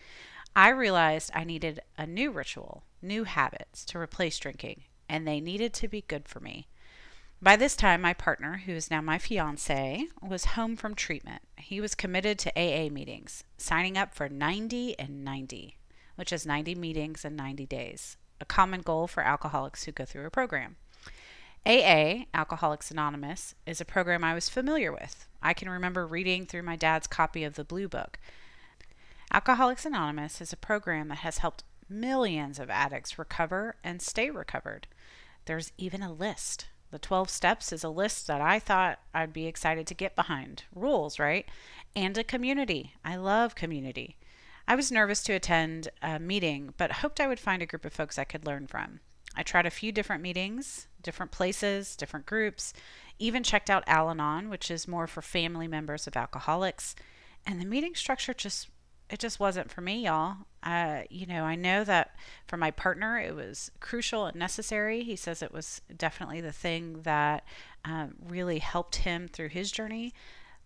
I 0.56 0.70
realized 0.70 1.30
I 1.32 1.44
needed 1.44 1.78
a 1.96 2.08
new 2.08 2.32
ritual, 2.32 2.82
new 3.00 3.22
habits 3.22 3.84
to 3.84 3.98
replace 3.98 4.36
drinking, 4.40 4.82
and 5.08 5.28
they 5.28 5.38
needed 5.38 5.72
to 5.74 5.86
be 5.86 6.06
good 6.08 6.26
for 6.26 6.40
me. 6.40 6.66
By 7.40 7.54
this 7.54 7.76
time, 7.76 8.00
my 8.00 8.14
partner, 8.14 8.62
who 8.66 8.72
is 8.72 8.90
now 8.90 9.00
my 9.00 9.18
fiance, 9.18 10.08
was 10.20 10.56
home 10.56 10.74
from 10.74 10.96
treatment. 10.96 11.42
He 11.56 11.80
was 11.80 11.94
committed 11.94 12.36
to 12.40 12.58
AA 12.58 12.90
meetings, 12.90 13.44
signing 13.56 13.96
up 13.96 14.12
for 14.12 14.28
90 14.28 14.98
and 14.98 15.24
90, 15.24 15.78
which 16.16 16.32
is 16.32 16.44
90 16.44 16.74
meetings 16.74 17.24
in 17.24 17.36
90 17.36 17.64
days, 17.64 18.16
a 18.40 18.44
common 18.44 18.80
goal 18.80 19.06
for 19.06 19.22
alcoholics 19.22 19.84
who 19.84 19.92
go 19.92 20.04
through 20.04 20.26
a 20.26 20.30
program. 20.30 20.74
AA, 21.68 22.24
Alcoholics 22.32 22.90
Anonymous, 22.90 23.54
is 23.66 23.80
a 23.80 23.84
program 23.84 24.24
I 24.24 24.34
was 24.34 24.48
familiar 24.48 24.90
with. 24.90 25.28
I 25.42 25.52
can 25.52 25.68
remember 25.68 26.06
reading 26.06 26.46
through 26.46 26.62
my 26.62 26.76
dad's 26.76 27.06
copy 27.06 27.44
of 27.44 27.54
the 27.54 27.64
Blue 27.64 27.88
Book. 27.88 28.18
Alcoholics 29.32 29.84
Anonymous 29.84 30.40
is 30.40 30.52
a 30.52 30.56
program 30.56 31.08
that 31.08 31.18
has 31.18 31.38
helped 31.38 31.64
millions 31.88 32.58
of 32.58 32.70
addicts 32.70 33.18
recover 33.18 33.76
and 33.84 34.00
stay 34.00 34.30
recovered. 34.30 34.88
There's 35.44 35.72
even 35.76 36.02
a 36.02 36.12
list 36.12 36.68
the 36.90 36.98
12 36.98 37.28
steps 37.28 37.72
is 37.72 37.84
a 37.84 37.90
list 37.90 38.26
that 38.28 38.40
I 38.40 38.58
thought 38.58 39.00
I'd 39.12 39.32
be 39.32 39.46
excited 39.46 39.86
to 39.88 39.94
get 39.94 40.16
behind. 40.16 40.64
Rules, 40.74 41.18
right? 41.18 41.46
And 41.94 42.16
a 42.16 42.24
community. 42.24 42.94
I 43.04 43.16
love 43.16 43.54
community. 43.54 44.16
I 44.66 44.74
was 44.74 44.90
nervous 44.90 45.22
to 45.24 45.34
attend 45.34 45.88
a 46.02 46.18
meeting, 46.18 46.72
but 46.78 46.92
hoped 46.92 47.20
I 47.20 47.26
would 47.26 47.40
find 47.40 47.60
a 47.60 47.66
group 47.66 47.84
of 47.84 47.92
folks 47.92 48.18
I 48.18 48.24
could 48.24 48.46
learn 48.46 48.66
from. 48.66 49.00
I 49.34 49.42
tried 49.42 49.66
a 49.66 49.70
few 49.70 49.92
different 49.92 50.22
meetings, 50.22 50.87
different 51.02 51.32
places, 51.32 51.96
different 51.96 52.26
groups, 52.26 52.72
even 53.18 53.42
checked 53.42 53.70
out 53.70 53.84
Al 53.86 54.10
Anon, 54.10 54.48
which 54.48 54.70
is 54.70 54.88
more 54.88 55.06
for 55.06 55.22
family 55.22 55.66
members 55.68 56.06
of 56.06 56.16
alcoholics. 56.16 56.94
And 57.46 57.60
the 57.60 57.66
meeting 57.66 57.94
structure 57.94 58.34
just 58.34 58.68
it 59.10 59.18
just 59.18 59.40
wasn't 59.40 59.70
for 59.70 59.80
me, 59.80 60.04
y'all. 60.04 60.36
Uh, 60.62 61.02
you 61.08 61.26
know, 61.26 61.44
I 61.44 61.54
know 61.54 61.82
that 61.84 62.14
for 62.46 62.56
my 62.56 62.70
partner, 62.70 63.18
it 63.18 63.34
was 63.34 63.70
crucial 63.80 64.26
and 64.26 64.36
necessary. 64.36 65.02
He 65.02 65.16
says 65.16 65.42
it 65.42 65.52
was 65.52 65.80
definitely 65.96 66.40
the 66.40 66.52
thing 66.52 67.02
that 67.02 67.44
um, 67.84 68.16
really 68.22 68.58
helped 68.58 68.96
him 68.96 69.28
through 69.28 69.48
his 69.48 69.72
journey. 69.72 70.12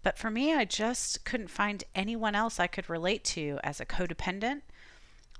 But 0.02 0.18
for 0.18 0.30
me, 0.30 0.52
I 0.54 0.64
just 0.64 1.24
couldn't 1.24 1.50
find 1.50 1.84
anyone 1.94 2.34
else 2.34 2.58
I 2.58 2.66
could 2.66 2.90
relate 2.90 3.22
to 3.24 3.60
as 3.62 3.80
a 3.80 3.86
codependent 3.86 4.62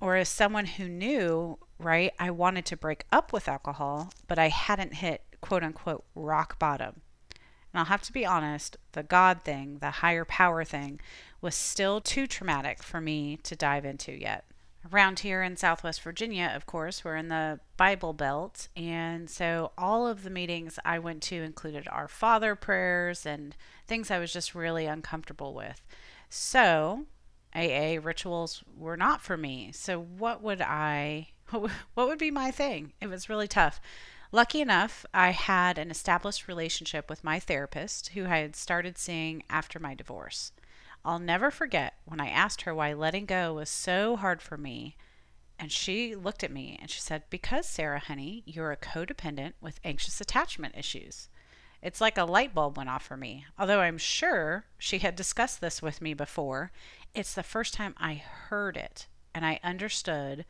or 0.01 0.15
as 0.17 0.29
someone 0.29 0.67
who 0.67 0.89
knew, 0.89 1.59
right, 1.83 2.12
I 2.19 2.31
wanted 2.31 2.65
to 2.67 2.77
break 2.77 3.05
up 3.12 3.33
with 3.33 3.49
alcohol, 3.49 4.12
but 4.27 4.39
I 4.39 4.49
hadn't 4.49 4.95
hit 4.95 5.23
quote 5.41 5.62
unquote 5.62 6.05
rock 6.15 6.59
bottom. 6.59 7.03
And 7.73 7.81
I'll 7.81 7.87
have 7.87 8.03
to 8.03 8.12
be 8.12 8.27
honest, 8.27 8.77
the 8.93 9.03
God 9.03 9.43
thing, 9.45 9.79
the 9.79 9.91
higher 9.91 10.25
power 10.25 10.65
thing, 10.65 11.01
was 11.41 11.55
still 11.55 12.01
too 12.01 12.27
traumatic 12.27 12.83
for 12.83 13.01
me 13.01 13.39
to 13.43 13.57
dive 13.57 13.85
into 13.85 14.12
yet. 14.12 14.45
Around 14.93 15.21
here 15.21 15.43
in 15.43 15.57
Southwest 15.57 16.03
Virginia, 16.03 16.53
of 16.55 16.67
course, 16.67 17.05
we're 17.05 17.17
in 17.17 17.29
the 17.29 17.61
Bible 17.77 18.12
Belt. 18.12 18.69
And 18.77 19.31
so 19.31 19.73
all 19.79 20.07
of 20.07 20.23
the 20.23 20.31
meetings 20.31 20.79
I 20.85 20.99
went 20.99 21.23
to 21.25 21.37
included 21.37 21.87
our 21.89 22.09
Father 22.09 22.55
prayers 22.55 23.25
and 23.25 23.57
things 23.87 24.11
I 24.11 24.19
was 24.19 24.33
just 24.33 24.55
really 24.55 24.87
uncomfortable 24.87 25.55
with. 25.55 25.81
So 26.29 27.07
AA 27.55 27.99
rituals 28.03 28.65
were 28.77 28.97
not 28.97 29.21
for 29.21 29.37
me. 29.37 29.71
So 29.73 30.01
what 30.01 30.43
would 30.43 30.61
I, 30.61 31.29
what 31.52 32.09
would 32.09 32.18
be 32.18 32.30
my 32.30 32.50
thing? 32.50 32.92
It 33.00 33.09
was 33.09 33.28
really 33.28 33.49
tough. 33.49 33.80
Lucky 34.30 34.61
enough, 34.61 35.04
I 35.12 35.30
had 35.30 35.76
an 35.76 35.90
established 35.90 36.49
relationship 36.49 37.11
with 37.11 37.23
my 37.23 37.38
therapist 37.38 38.09
who 38.09 38.25
I 38.25 38.38
had 38.38 38.56
started 38.56 38.97
seeing 38.97 39.42
after 39.50 39.78
my 39.78 39.94
divorce. 39.94 40.52
I'll 41.04 41.18
never 41.18 41.50
forget 41.50 41.94
when 42.04 42.21
I 42.21 42.28
asked 42.28 42.62
her 42.62 42.75
why 42.75 42.92
letting 42.94 43.26
go 43.26 43.54
was 43.54 43.68
so 43.68 44.16
hard 44.16 44.40
for 44.40 44.56
me. 44.56 44.97
And 45.59 45.71
she 45.71 46.14
looked 46.14 46.42
at 46.42 46.50
me 46.50 46.78
and 46.80 46.90
she 46.90 47.00
said, 47.00 47.25
Because, 47.28 47.66
Sara, 47.66 47.99
honey, 47.99 48.42
you're 48.47 48.73
a 48.73 48.76
codependent 48.76 49.52
with 49.61 49.80
anxious 49.85 50.21
attachment 50.21 50.75
issues. 50.76 51.28
It's 51.82 52.00
like 52.00 52.16
a 52.16 52.25
light 52.25 52.54
bulb 52.54 52.76
went 52.76 52.88
off 52.88 53.04
for 53.04 53.16
me. 53.16 53.44
Although 53.59 53.80
I'm 53.80 53.99
sure 53.99 54.64
she 54.78 55.00
had 55.00 55.16
discussed 55.16 55.61
this 55.61 55.82
with 55.82 56.00
me 56.00 56.14
before, 56.14 56.71
it's 57.14 57.35
the 57.35 57.42
first 57.42 57.75
time 57.75 57.94
I 57.99 58.14
heard 58.14 58.76
it 58.76 59.09
and 59.35 59.44
I 59.44 59.61
understood 59.62 60.44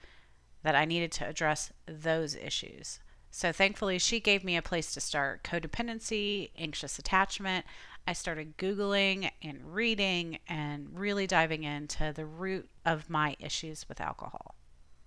that 0.62 0.74
I 0.74 0.84
needed 0.84 1.12
to 1.12 1.28
address 1.28 1.72
those 1.86 2.34
issues. 2.36 3.00
So 3.30 3.50
thankfully, 3.50 3.98
she 3.98 4.20
gave 4.20 4.44
me 4.44 4.56
a 4.56 4.62
place 4.62 4.92
to 4.92 5.00
start 5.00 5.42
codependency, 5.42 6.50
anxious 6.56 6.98
attachment. 6.98 7.64
I 8.06 8.12
started 8.12 8.58
Googling 8.58 9.30
and 9.42 9.74
reading 9.74 10.38
and 10.48 10.88
really 10.92 11.26
diving 11.26 11.64
into 11.64 12.12
the 12.14 12.26
root 12.26 12.68
of 12.84 13.08
my 13.08 13.36
issues 13.38 13.88
with 13.88 14.00
alcohol. 14.00 14.54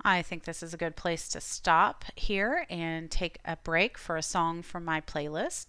I 0.04 0.22
think 0.22 0.44
this 0.44 0.64
is 0.64 0.74
a 0.74 0.78
good 0.78 0.96
place 0.96 1.28
to 1.30 1.42
stop 1.42 2.06
here 2.16 2.66
and 2.70 3.10
take 3.10 3.40
a 3.44 3.58
break 3.58 3.98
for 3.98 4.18
a 4.18 4.24
song 4.24 4.62
from 4.62 4.86
my 4.86 5.02
playlist. 5.02 5.68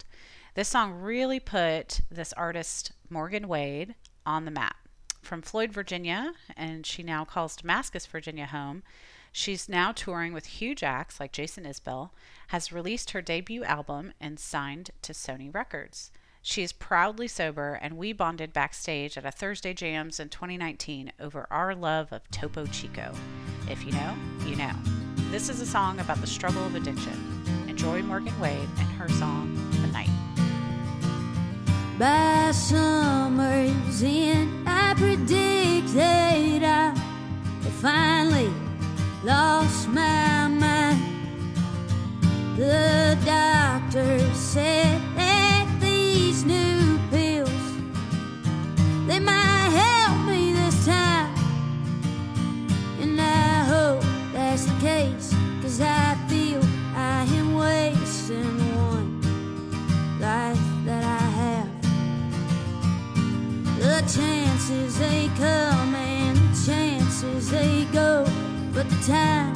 This 0.54 0.68
song 0.68 0.92
really 0.92 1.40
put 1.40 2.00
this 2.10 2.32
artist, 2.34 2.92
Morgan 3.10 3.48
Wade, 3.48 3.94
on 4.24 4.44
the 4.44 4.50
map. 4.50 4.76
From 5.22 5.42
Floyd, 5.42 5.72
Virginia, 5.72 6.34
and 6.56 6.86
she 6.86 7.02
now 7.02 7.24
calls 7.24 7.56
Damascus, 7.56 8.06
Virginia 8.06 8.46
home. 8.46 8.82
She's 9.38 9.68
now 9.68 9.92
touring 9.92 10.32
with 10.32 10.46
huge 10.46 10.82
acts 10.82 11.20
like 11.20 11.30
Jason 11.30 11.64
Isbell, 11.64 12.08
has 12.48 12.72
released 12.72 13.10
her 13.10 13.20
debut 13.20 13.64
album, 13.64 14.14
and 14.18 14.40
signed 14.40 14.92
to 15.02 15.12
Sony 15.12 15.54
Records. 15.54 16.10
She 16.40 16.62
is 16.62 16.72
proudly 16.72 17.28
sober, 17.28 17.74
and 17.74 17.98
we 17.98 18.14
bonded 18.14 18.54
backstage 18.54 19.18
at 19.18 19.26
a 19.26 19.30
Thursday 19.30 19.74
Jams 19.74 20.18
in 20.18 20.30
2019 20.30 21.12
over 21.20 21.46
our 21.50 21.74
love 21.74 22.14
of 22.14 22.22
Topo 22.30 22.64
Chico. 22.64 23.12
If 23.68 23.84
you 23.84 23.92
know, 23.92 24.14
you 24.46 24.56
know. 24.56 24.72
This 25.30 25.50
is 25.50 25.60
a 25.60 25.66
song 25.66 26.00
about 26.00 26.22
the 26.22 26.26
struggle 26.26 26.64
of 26.64 26.74
addiction. 26.74 27.44
Enjoy 27.68 28.00
Morgan 28.00 28.40
Wade 28.40 28.70
and 28.78 28.88
her 28.92 29.10
song, 29.10 29.54
The 29.82 29.88
Night. 29.88 30.08
By 31.98 32.52
summer's 32.52 34.02
end, 34.02 34.66
I 34.66 34.94
predicted 34.94 36.62
I 36.64 36.94
finally 37.82 38.65
lost 39.26 39.88
my 39.88 40.46
mind. 40.46 41.02
The 42.56 43.18
doctor 43.26 44.20
said 44.32 45.00
that 45.16 45.66
these 45.80 46.44
new 46.44 46.96
pills 47.10 47.50
they 49.08 49.18
might 49.18 49.70
help 49.82 50.28
me 50.28 50.52
this 50.52 50.86
time, 50.86 51.34
and 53.00 53.20
I 53.20 53.64
hope 53.64 54.04
that's 54.32 54.66
the 54.66 54.78
case, 54.80 55.34
cause 55.60 55.80
I 55.80 56.14
feel 56.28 56.62
I 56.94 57.24
am 57.24 57.54
wasting 57.54 58.58
one 58.76 59.20
life 60.20 60.66
that 60.84 61.02
I 61.02 61.24
have. 61.42 61.70
The 63.80 64.00
chances 64.02 64.98
they 65.00 65.28
come 65.36 65.94
and 65.96 66.36
the 66.36 66.54
chances 66.64 67.50
they 67.50 67.86
go, 67.92 68.24
time 69.06 69.55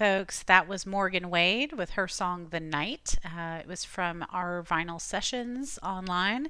folks, 0.00 0.42
that 0.44 0.66
was 0.66 0.86
Morgan 0.86 1.28
Wade 1.28 1.74
with 1.74 1.90
her 1.90 2.08
song 2.08 2.46
The 2.48 2.58
Night. 2.58 3.16
Uh, 3.22 3.58
it 3.60 3.66
was 3.66 3.84
from 3.84 4.24
our 4.32 4.62
vinyl 4.62 4.98
sessions 4.98 5.78
online. 5.82 6.48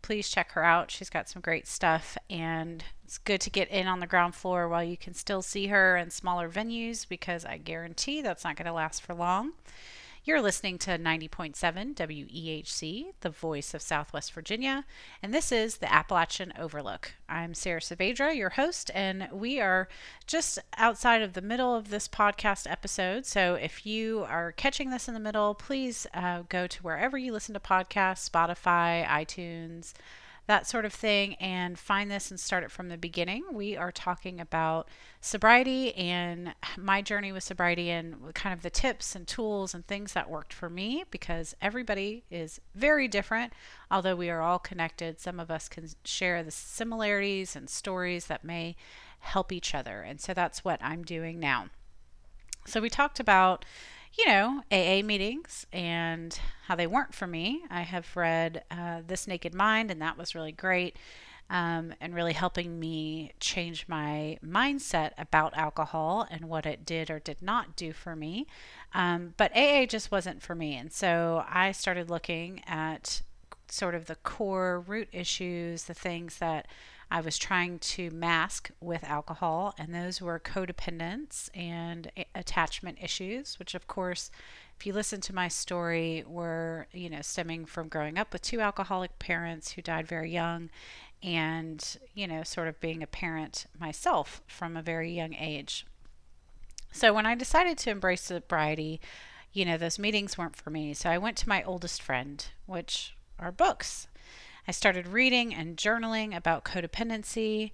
Please 0.00 0.28
check 0.28 0.52
her 0.52 0.62
out. 0.62 0.92
She's 0.92 1.10
got 1.10 1.28
some 1.28 1.42
great 1.42 1.66
stuff, 1.66 2.16
and 2.30 2.84
it's 3.04 3.18
good 3.18 3.40
to 3.40 3.50
get 3.50 3.68
in 3.68 3.88
on 3.88 3.98
the 3.98 4.06
ground 4.06 4.36
floor 4.36 4.68
while 4.68 4.84
you 4.84 4.96
can 4.96 5.12
still 5.12 5.42
see 5.42 5.66
her 5.66 5.96
in 5.96 6.10
smaller 6.10 6.48
venues 6.48 7.04
because 7.08 7.44
I 7.44 7.56
guarantee 7.56 8.22
that's 8.22 8.44
not 8.44 8.54
going 8.54 8.66
to 8.66 8.72
last 8.72 9.02
for 9.02 9.12
long. 9.12 9.54
You're 10.26 10.40
listening 10.40 10.78
to 10.78 10.92
90.7 10.92 11.96
WEHC, 11.96 13.12
the 13.20 13.28
voice 13.28 13.74
of 13.74 13.82
Southwest 13.82 14.32
Virginia, 14.32 14.86
and 15.22 15.34
this 15.34 15.52
is 15.52 15.76
the 15.76 15.92
Appalachian 15.92 16.50
Overlook. 16.58 17.12
I'm 17.28 17.52
Sara 17.52 17.80
Saavedra, 17.80 18.34
your 18.34 18.48
host, 18.48 18.90
and 18.94 19.28
we 19.30 19.60
are 19.60 19.86
just 20.26 20.58
outside 20.78 21.20
of 21.20 21.34
the 21.34 21.42
middle 21.42 21.74
of 21.74 21.90
this 21.90 22.08
podcast 22.08 22.66
episode. 22.70 23.26
So 23.26 23.56
if 23.56 23.84
you 23.84 24.24
are 24.26 24.52
catching 24.52 24.88
this 24.88 25.08
in 25.08 25.14
the 25.14 25.20
middle, 25.20 25.54
please 25.54 26.06
uh, 26.14 26.44
go 26.48 26.66
to 26.68 26.82
wherever 26.82 27.18
you 27.18 27.30
listen 27.30 27.52
to 27.52 27.60
podcasts 27.60 28.30
Spotify, 28.30 29.06
iTunes 29.06 29.92
that 30.46 30.66
sort 30.66 30.84
of 30.84 30.92
thing, 30.92 31.34
and 31.34 31.78
find 31.78 32.10
this 32.10 32.30
and 32.30 32.38
start 32.38 32.64
it 32.64 32.70
from 32.70 32.88
the 32.88 32.98
beginning. 32.98 33.44
We 33.52 33.76
are 33.76 33.90
talking 33.90 34.40
about 34.40 34.88
sobriety 35.20 35.94
and 35.94 36.54
my 36.76 37.00
journey 37.00 37.32
with 37.32 37.42
sobriety 37.42 37.90
and 37.90 38.34
kind 38.34 38.52
of 38.52 38.62
the 38.62 38.70
tips 38.70 39.14
and 39.16 39.26
tools 39.26 39.72
and 39.72 39.86
things 39.86 40.12
that 40.12 40.28
worked 40.28 40.52
for 40.52 40.68
me 40.68 41.04
because 41.10 41.56
everybody 41.62 42.24
is 42.30 42.60
very 42.74 43.08
different. 43.08 43.54
Although 43.90 44.16
we 44.16 44.28
are 44.28 44.42
all 44.42 44.58
connected, 44.58 45.18
some 45.18 45.40
of 45.40 45.50
us 45.50 45.68
can 45.68 45.88
share 46.04 46.42
the 46.42 46.50
similarities 46.50 47.56
and 47.56 47.70
stories 47.70 48.26
that 48.26 48.44
may 48.44 48.76
help 49.20 49.50
each 49.50 49.74
other. 49.74 50.02
And 50.02 50.20
so 50.20 50.34
that's 50.34 50.64
what 50.64 50.78
I'm 50.82 51.04
doing 51.04 51.40
now. 51.40 51.68
So 52.66 52.80
we 52.80 52.90
talked 52.90 53.20
about 53.20 53.64
you 54.18 54.26
know, 54.26 54.62
AA 54.70 55.02
meetings 55.02 55.66
and 55.72 56.38
how 56.66 56.74
they 56.76 56.86
weren't 56.86 57.14
for 57.14 57.26
me. 57.26 57.62
I 57.70 57.82
have 57.82 58.16
read 58.16 58.64
uh, 58.70 59.02
This 59.06 59.26
Naked 59.26 59.54
Mind, 59.54 59.90
and 59.90 60.00
that 60.00 60.16
was 60.16 60.34
really 60.34 60.52
great 60.52 60.96
um, 61.50 61.92
and 62.00 62.14
really 62.14 62.32
helping 62.32 62.78
me 62.78 63.32
change 63.38 63.86
my 63.88 64.38
mindset 64.44 65.12
about 65.18 65.56
alcohol 65.56 66.26
and 66.30 66.46
what 66.46 66.64
it 66.64 66.86
did 66.86 67.10
or 67.10 67.18
did 67.18 67.42
not 67.42 67.76
do 67.76 67.92
for 67.92 68.16
me. 68.16 68.46
Um, 68.94 69.34
but 69.36 69.54
AA 69.56 69.86
just 69.86 70.10
wasn't 70.10 70.42
for 70.42 70.54
me. 70.54 70.76
And 70.76 70.92
so 70.92 71.44
I 71.48 71.72
started 71.72 72.08
looking 72.08 72.62
at 72.66 73.22
sort 73.68 73.94
of 73.94 74.06
the 74.06 74.16
core 74.16 74.80
root 74.80 75.08
issues, 75.12 75.84
the 75.84 75.94
things 75.94 76.38
that 76.38 76.66
I 77.14 77.20
was 77.20 77.38
trying 77.38 77.78
to 77.78 78.10
mask 78.10 78.72
with 78.80 79.04
alcohol, 79.04 79.72
and 79.78 79.94
those 79.94 80.20
were 80.20 80.40
codependence 80.40 81.48
and 81.54 82.10
attachment 82.34 82.98
issues, 83.00 83.56
which, 83.56 83.76
of 83.76 83.86
course, 83.86 84.32
if 84.76 84.84
you 84.84 84.92
listen 84.92 85.20
to 85.20 85.32
my 85.32 85.46
story, 85.46 86.24
were 86.26 86.88
you 86.90 87.08
know 87.08 87.22
stemming 87.22 87.66
from 87.66 87.86
growing 87.86 88.18
up 88.18 88.32
with 88.32 88.42
two 88.42 88.60
alcoholic 88.60 89.16
parents 89.20 89.70
who 89.70 89.80
died 89.80 90.08
very 90.08 90.28
young, 90.32 90.70
and 91.22 91.98
you 92.14 92.26
know 92.26 92.42
sort 92.42 92.66
of 92.66 92.80
being 92.80 93.00
a 93.00 93.06
parent 93.06 93.66
myself 93.78 94.42
from 94.48 94.76
a 94.76 94.82
very 94.82 95.12
young 95.12 95.34
age. 95.34 95.86
So 96.90 97.14
when 97.14 97.26
I 97.26 97.36
decided 97.36 97.78
to 97.78 97.90
embrace 97.90 98.22
sobriety, 98.22 99.00
you 99.52 99.64
know 99.64 99.76
those 99.76 100.00
meetings 100.00 100.36
weren't 100.36 100.56
for 100.56 100.70
me. 100.70 100.94
So 100.94 101.10
I 101.10 101.18
went 101.18 101.36
to 101.36 101.48
my 101.48 101.62
oldest 101.62 102.02
friend, 102.02 102.44
which 102.66 103.14
are 103.38 103.52
books. 103.52 104.08
I 104.66 104.72
started 104.72 105.08
reading 105.08 105.54
and 105.54 105.76
journaling 105.76 106.36
about 106.36 106.64
codependency. 106.64 107.72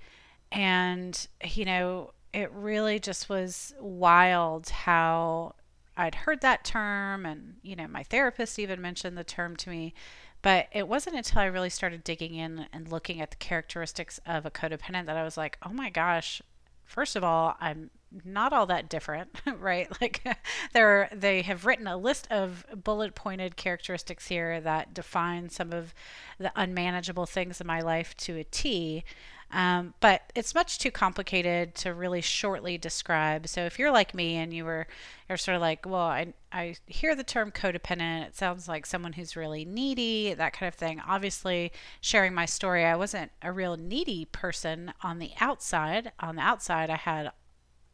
And, 0.53 1.27
you 1.45 1.65
know, 1.65 2.13
it 2.33 2.51
really 2.53 2.99
just 2.99 3.29
was 3.29 3.75
wild 3.79 4.69
how 4.71 5.55
I'd 5.97 6.15
heard 6.15 6.41
that 6.41 6.65
term. 6.65 7.27
And, 7.27 7.57
you 7.63 7.77
know, 7.77 7.87
my 7.87 8.03
therapist 8.03 8.59
even 8.59 8.81
mentioned 8.81 9.17
the 9.17 9.25
term 9.25 9.57
to 9.57 9.71
me. 9.71 9.95
But 10.43 10.69
it 10.73 10.89
wasn't 10.89 11.17
until 11.17 11.43
I 11.43 11.47
really 11.47 11.71
started 11.71 12.03
digging 12.03 12.35
in 12.35 12.67
and 12.73 12.91
looking 12.91 13.21
at 13.21 13.31
the 13.31 13.37
characteristics 13.37 14.19
of 14.25 14.47
a 14.47 14.51
codependent 14.51 15.07
that 15.07 15.17
I 15.17 15.23
was 15.23 15.37
like, 15.37 15.59
oh 15.63 15.73
my 15.73 15.91
gosh, 15.91 16.41
first 16.85 17.15
of 17.15 17.23
all, 17.23 17.57
I'm 17.61 17.91
not 18.25 18.53
all 18.53 18.67
that 18.67 18.89
different, 18.89 19.31
right? 19.59 19.89
Like 20.01 20.23
there 20.73 21.09
they 21.13 21.43
have 21.43 21.67
written 21.67 21.87
a 21.87 21.97
list 21.97 22.27
of 22.31 22.67
bullet 22.85 23.15
pointed 23.15 23.57
characteristics 23.57 24.27
here 24.29 24.61
that 24.61 24.95
define 24.95 25.49
some 25.49 25.73
of 25.73 25.95
the 26.39 26.53
unmanageable 26.57 27.27
things 27.27 27.61
in 27.61 27.67
my 27.67 27.81
life 27.81 28.17
to 28.19 28.37
a 28.37 28.45
T. 28.45 29.05
Um, 29.53 29.95
but 29.99 30.31
it's 30.37 30.55
much 30.55 30.79
too 30.79 30.93
complicated 30.93 31.75
to 31.77 31.93
really 31.93 32.21
shortly 32.21 32.79
describe. 32.79 33.49
So 33.49 33.63
if 33.63 33.81
you're 33.81 33.91
like 33.91 34.15
me 34.15 34.37
and 34.37 34.55
you 34.55 34.65
were 34.65 34.87
you're 35.29 35.39
sort 35.39 35.57
of 35.57 35.61
like, 35.61 35.87
well, 35.87 36.03
I 36.03 36.35
I 36.53 36.77
hear 36.87 37.15
the 37.15 37.25
term 37.25 37.51
codependent, 37.51 38.27
it 38.29 38.37
sounds 38.37 38.69
like 38.69 38.87
someone 38.87 39.13
who's 39.15 39.37
really 39.37 39.65
needy, 39.65 40.35
that 40.35 40.53
kind 40.53 40.69
of 40.69 40.75
thing. 40.75 41.01
Obviously, 41.07 41.73
sharing 42.01 42.33
my 42.33 42.47
story, 42.47 42.85
I 42.85 42.97
wasn't 42.97 43.33
a 43.43 43.51
real 43.53 43.77
needy 43.77 44.25
person 44.27 44.93
on 45.03 45.19
the 45.19 45.33
outside. 45.41 46.13
On 46.21 46.37
the 46.37 46.43
outside, 46.43 46.91
I 46.91 46.97
had 46.97 47.33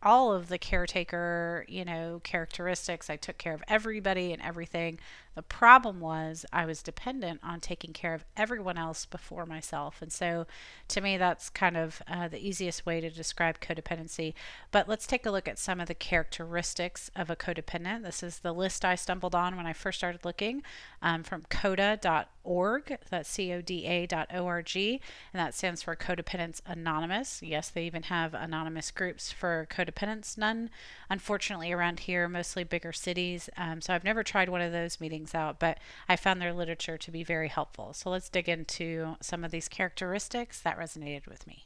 all 0.06 0.32
of 0.32 0.48
the 0.48 0.56
caretaker, 0.56 1.66
you 1.68 1.84
know, 1.84 2.20
characteristics. 2.22 3.10
I 3.10 3.16
took 3.16 3.38
care 3.38 3.54
of 3.54 3.64
everybody 3.66 4.32
and 4.32 4.40
everything. 4.40 5.00
The 5.36 5.42
problem 5.42 6.00
was 6.00 6.46
I 6.50 6.64
was 6.64 6.82
dependent 6.82 7.40
on 7.42 7.60
taking 7.60 7.92
care 7.92 8.14
of 8.14 8.24
everyone 8.38 8.78
else 8.78 9.04
before 9.04 9.44
myself. 9.44 10.00
And 10.00 10.10
so 10.10 10.46
to 10.88 11.00
me, 11.02 11.18
that's 11.18 11.50
kind 11.50 11.76
of 11.76 12.00
uh, 12.08 12.28
the 12.28 12.44
easiest 12.44 12.86
way 12.86 13.02
to 13.02 13.10
describe 13.10 13.60
codependency. 13.60 14.32
But 14.72 14.88
let's 14.88 15.06
take 15.06 15.26
a 15.26 15.30
look 15.30 15.46
at 15.46 15.58
some 15.58 15.78
of 15.78 15.88
the 15.88 15.94
characteristics 15.94 17.10
of 17.14 17.28
a 17.28 17.36
codependent. 17.36 18.02
This 18.02 18.22
is 18.22 18.38
the 18.38 18.54
list 18.54 18.82
I 18.82 18.94
stumbled 18.94 19.34
on 19.34 19.56
when 19.56 19.66
I 19.66 19.74
first 19.74 19.98
started 19.98 20.24
looking 20.24 20.62
um, 21.02 21.22
from 21.22 21.44
coda.org. 21.50 22.98
That's 23.10 23.28
C 23.28 23.52
O 23.52 23.60
D 23.60 23.86
A.org. 23.86 24.76
And 24.76 25.00
that 25.34 25.54
stands 25.54 25.82
for 25.82 25.94
Codependents 25.94 26.62
Anonymous. 26.64 27.42
Yes, 27.42 27.68
they 27.68 27.84
even 27.84 28.04
have 28.04 28.32
anonymous 28.32 28.90
groups 28.90 29.30
for 29.30 29.68
codependents. 29.70 30.38
None, 30.38 30.70
unfortunately, 31.10 31.72
around 31.72 32.00
here, 32.00 32.26
mostly 32.26 32.64
bigger 32.64 32.92
cities. 32.94 33.50
Um, 33.58 33.82
so 33.82 33.92
I've 33.92 34.04
never 34.04 34.22
tried 34.22 34.48
one 34.48 34.62
of 34.62 34.72
those 34.72 34.98
meetings 34.98 35.25
things 35.26 35.34
out, 35.34 35.58
but 35.58 35.78
I 36.08 36.16
found 36.16 36.40
their 36.40 36.52
literature 36.52 36.96
to 36.96 37.10
be 37.10 37.24
very 37.24 37.48
helpful. 37.48 37.92
So 37.92 38.10
let's 38.10 38.28
dig 38.28 38.48
into 38.48 39.16
some 39.20 39.44
of 39.44 39.50
these 39.50 39.68
characteristics 39.68 40.60
that 40.60 40.78
resonated 40.78 41.26
with 41.26 41.46
me. 41.46 41.64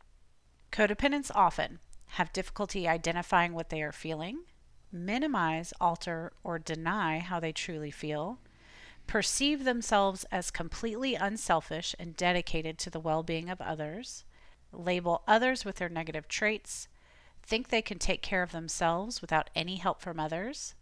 Codependents 0.72 1.30
often 1.34 1.78
have 2.14 2.32
difficulty 2.32 2.88
identifying 2.88 3.52
what 3.52 3.68
they 3.68 3.82
are 3.82 3.92
feeling, 3.92 4.44
minimize, 4.92 5.72
alter, 5.80 6.32
or 6.42 6.58
deny 6.58 7.18
how 7.18 7.38
they 7.38 7.52
truly 7.52 7.90
feel, 7.90 8.38
perceive 9.06 9.64
themselves 9.64 10.24
as 10.30 10.50
completely 10.50 11.14
unselfish 11.14 11.94
and 11.98 12.16
dedicated 12.16 12.78
to 12.78 12.90
the 12.90 13.00
well 13.00 13.22
being 13.22 13.50
of 13.50 13.60
others, 13.60 14.24
label 14.72 15.22
others 15.26 15.64
with 15.64 15.76
their 15.76 15.88
negative 15.88 16.28
traits, 16.28 16.88
think 17.42 17.68
they 17.68 17.82
can 17.82 17.98
take 17.98 18.22
care 18.22 18.42
of 18.42 18.52
themselves 18.52 19.20
without 19.20 19.50
any 19.54 19.76
help 19.76 20.00
from 20.00 20.20
others, 20.20 20.74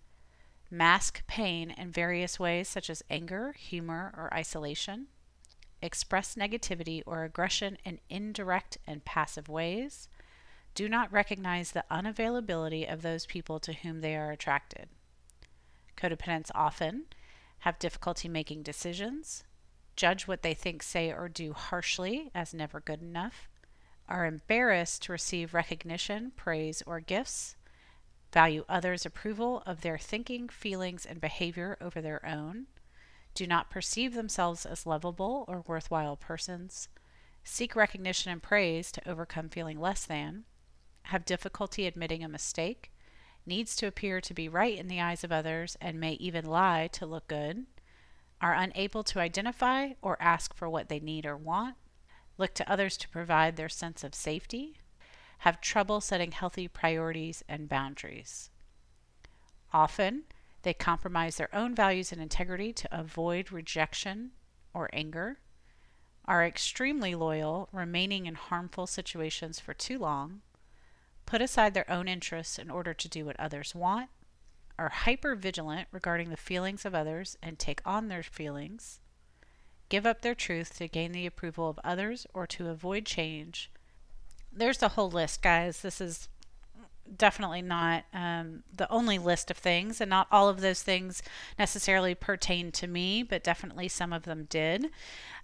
mask 0.70 1.26
pain 1.26 1.70
in 1.70 1.90
various 1.90 2.38
ways 2.38 2.68
such 2.68 2.90
as 2.90 3.02
anger, 3.10 3.52
humor, 3.52 4.12
or 4.16 4.32
isolation, 4.34 5.06
express 5.80 6.34
negativity 6.34 7.02
or 7.06 7.24
aggression 7.24 7.78
in 7.84 8.00
indirect 8.10 8.78
and 8.86 9.04
passive 9.04 9.48
ways, 9.48 10.08
do 10.74 10.88
not 10.88 11.12
recognize 11.12 11.72
the 11.72 11.84
unavailability 11.90 12.90
of 12.90 13.02
those 13.02 13.26
people 13.26 13.58
to 13.60 13.72
whom 13.72 14.00
they 14.00 14.14
are 14.16 14.30
attracted. 14.30 14.88
Codependents 15.96 16.50
often 16.54 17.06
have 17.60 17.78
difficulty 17.78 18.28
making 18.28 18.62
decisions, 18.62 19.44
judge 19.96 20.28
what 20.28 20.42
they 20.42 20.54
think, 20.54 20.82
say, 20.82 21.10
or 21.10 21.28
do 21.28 21.52
harshly 21.52 22.30
as 22.34 22.54
never 22.54 22.80
good 22.80 23.02
enough, 23.02 23.48
are 24.08 24.26
embarrassed 24.26 25.02
to 25.02 25.12
receive 25.12 25.52
recognition, 25.52 26.32
praise, 26.36 26.82
or 26.86 27.00
gifts, 27.00 27.56
value 28.32 28.64
others' 28.68 29.06
approval 29.06 29.62
of 29.66 29.80
their 29.80 29.98
thinking, 29.98 30.48
feelings, 30.48 31.06
and 31.06 31.20
behavior 31.20 31.76
over 31.80 32.00
their 32.00 32.24
own, 32.26 32.66
do 33.34 33.46
not 33.46 33.70
perceive 33.70 34.14
themselves 34.14 34.66
as 34.66 34.86
lovable 34.86 35.44
or 35.48 35.64
worthwhile 35.66 36.16
persons, 36.16 36.88
seek 37.44 37.76
recognition 37.76 38.30
and 38.30 38.42
praise 38.42 38.92
to 38.92 39.08
overcome 39.08 39.48
feeling 39.48 39.80
less 39.80 40.04
than, 40.04 40.44
have 41.04 41.24
difficulty 41.24 41.86
admitting 41.86 42.22
a 42.22 42.28
mistake, 42.28 42.92
needs 43.46 43.74
to 43.76 43.86
appear 43.86 44.20
to 44.20 44.34
be 44.34 44.48
right 44.48 44.78
in 44.78 44.88
the 44.88 45.00
eyes 45.00 45.24
of 45.24 45.32
others 45.32 45.76
and 45.80 45.98
may 45.98 46.12
even 46.14 46.44
lie 46.44 46.88
to 46.92 47.06
look 47.06 47.28
good, 47.28 47.66
are 48.40 48.54
unable 48.54 49.02
to 49.02 49.20
identify 49.20 49.90
or 50.02 50.20
ask 50.20 50.54
for 50.54 50.68
what 50.68 50.88
they 50.88 51.00
need 51.00 51.24
or 51.24 51.36
want, 51.36 51.76
look 52.36 52.54
to 52.54 52.70
others 52.70 52.96
to 52.96 53.08
provide 53.08 53.56
their 53.56 53.68
sense 53.68 54.04
of 54.04 54.14
safety, 54.14 54.78
have 55.38 55.60
trouble 55.60 56.00
setting 56.00 56.32
healthy 56.32 56.68
priorities 56.68 57.44
and 57.48 57.68
boundaries. 57.68 58.50
Often, 59.72 60.24
they 60.62 60.74
compromise 60.74 61.36
their 61.36 61.54
own 61.54 61.74
values 61.74 62.12
and 62.12 62.20
integrity 62.20 62.72
to 62.72 62.88
avoid 62.90 63.52
rejection 63.52 64.32
or 64.74 64.90
anger, 64.92 65.38
are 66.24 66.44
extremely 66.44 67.14
loyal, 67.14 67.68
remaining 67.72 68.26
in 68.26 68.34
harmful 68.34 68.86
situations 68.86 69.58
for 69.58 69.72
too 69.72 69.98
long, 69.98 70.42
put 71.24 71.40
aside 71.40 71.72
their 71.72 71.90
own 71.90 72.06
interests 72.06 72.58
in 72.58 72.70
order 72.70 72.92
to 72.92 73.08
do 73.08 73.24
what 73.24 73.38
others 73.40 73.74
want, 73.74 74.10
are 74.78 74.90
hyper 74.90 75.34
vigilant 75.34 75.88
regarding 75.90 76.30
the 76.30 76.36
feelings 76.36 76.84
of 76.84 76.94
others 76.94 77.36
and 77.42 77.58
take 77.58 77.80
on 77.84 78.08
their 78.08 78.22
feelings, 78.22 79.00
give 79.88 80.04
up 80.04 80.20
their 80.20 80.34
truth 80.34 80.76
to 80.76 80.86
gain 80.86 81.12
the 81.12 81.26
approval 81.26 81.68
of 81.68 81.80
others 81.82 82.26
or 82.34 82.46
to 82.46 82.68
avoid 82.68 83.06
change. 83.06 83.70
There's 84.58 84.82
a 84.82 84.88
whole 84.88 85.10
list, 85.10 85.42
guys. 85.42 85.80
This 85.80 86.00
is 86.00 86.28
definitely 87.16 87.62
not 87.62 88.04
um, 88.12 88.62
the 88.74 88.90
only 88.90 89.18
list 89.18 89.50
of 89.50 89.56
things, 89.56 90.00
and 90.00 90.10
not 90.10 90.28
all 90.30 90.48
of 90.48 90.60
those 90.60 90.82
things 90.82 91.22
necessarily 91.58 92.14
pertain 92.14 92.70
to 92.72 92.86
me, 92.86 93.22
but 93.22 93.44
definitely 93.44 93.88
some 93.88 94.12
of 94.12 94.24
them 94.24 94.46
did. 94.50 94.90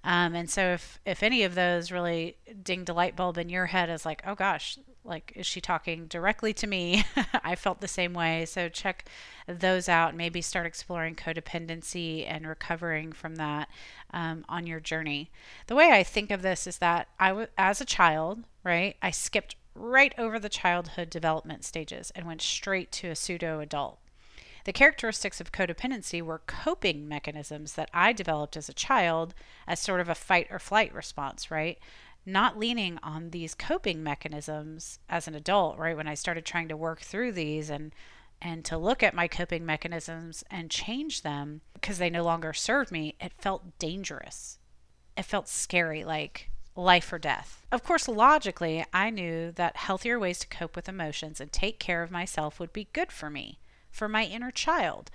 Um, 0.02 0.34
and 0.34 0.50
so, 0.50 0.72
if 0.72 0.98
if 1.06 1.22
any 1.22 1.44
of 1.44 1.54
those 1.54 1.90
really 1.90 2.36
dinged 2.62 2.88
a 2.88 2.94
light 2.94 3.16
bulb 3.16 3.38
in 3.38 3.48
your 3.48 3.66
head 3.66 3.88
as 3.88 4.04
like, 4.04 4.22
oh 4.26 4.34
gosh, 4.34 4.78
like 5.04 5.32
is 5.36 5.46
she 5.46 5.60
talking 5.60 6.06
directly 6.06 6.52
to 6.54 6.66
me? 6.66 7.04
I 7.44 7.54
felt 7.54 7.80
the 7.80 7.88
same 7.88 8.14
way. 8.14 8.46
So 8.46 8.68
check 8.68 9.08
those 9.46 9.88
out. 9.88 10.16
Maybe 10.16 10.40
start 10.40 10.66
exploring 10.66 11.14
codependency 11.14 12.24
and 12.26 12.46
recovering 12.46 13.12
from 13.12 13.36
that 13.36 13.68
um, 14.12 14.44
on 14.48 14.66
your 14.66 14.80
journey. 14.80 15.30
The 15.66 15.74
way 15.74 15.92
I 15.92 16.02
think 16.02 16.30
of 16.30 16.42
this 16.42 16.66
is 16.66 16.78
that 16.78 17.08
I 17.20 17.46
as 17.58 17.80
a 17.80 17.84
child, 17.84 18.44
right? 18.64 18.96
I 19.02 19.10
skipped 19.10 19.56
right 19.74 20.14
over 20.18 20.38
the 20.38 20.48
childhood 20.48 21.10
development 21.10 21.64
stages 21.64 22.10
and 22.14 22.26
went 22.26 22.42
straight 22.42 22.90
to 22.92 23.10
a 23.10 23.16
pseudo 23.16 23.60
adult. 23.60 23.98
The 24.64 24.72
characteristics 24.72 25.40
of 25.40 25.52
codependency 25.52 26.22
were 26.22 26.42
coping 26.46 27.06
mechanisms 27.06 27.74
that 27.74 27.90
I 27.92 28.12
developed 28.12 28.56
as 28.56 28.68
a 28.68 28.74
child 28.74 29.34
as 29.66 29.78
sort 29.78 30.00
of 30.00 30.08
a 30.08 30.14
fight 30.14 30.46
or 30.50 30.58
flight 30.58 30.94
response, 30.94 31.50
right? 31.50 31.78
Not 32.24 32.58
leaning 32.58 32.98
on 33.02 33.30
these 33.30 33.54
coping 33.54 34.02
mechanisms 34.02 35.00
as 35.08 35.28
an 35.28 35.34
adult, 35.34 35.76
right? 35.78 35.96
When 35.96 36.08
I 36.08 36.14
started 36.14 36.46
trying 36.46 36.68
to 36.68 36.76
work 36.76 37.00
through 37.00 37.32
these 37.32 37.68
and 37.68 37.92
and 38.40 38.64
to 38.64 38.76
look 38.76 39.02
at 39.02 39.14
my 39.14 39.26
coping 39.26 39.64
mechanisms 39.64 40.44
and 40.50 40.70
change 40.70 41.22
them 41.22 41.62
because 41.72 41.98
they 41.98 42.10
no 42.10 42.22
longer 42.22 42.52
served 42.52 42.90
me, 42.90 43.16
it 43.18 43.32
felt 43.38 43.78
dangerous. 43.78 44.58
It 45.16 45.24
felt 45.24 45.48
scary, 45.48 46.04
like 46.04 46.50
life 46.76 47.12
or 47.12 47.18
death. 47.18 47.62
Of 47.70 47.84
course, 47.84 48.08
logically, 48.08 48.84
I 48.92 49.10
knew 49.10 49.52
that 49.52 49.76
healthier 49.76 50.18
ways 50.18 50.38
to 50.40 50.46
cope 50.46 50.76
with 50.76 50.88
emotions 50.88 51.40
and 51.40 51.52
take 51.52 51.78
care 51.78 52.02
of 52.02 52.10
myself 52.10 52.58
would 52.58 52.72
be 52.72 52.88
good 52.92 53.12
for 53.12 53.30
me, 53.30 53.58
for 53.90 54.08
my 54.08 54.24
inner 54.24 54.50
child. 54.50 55.10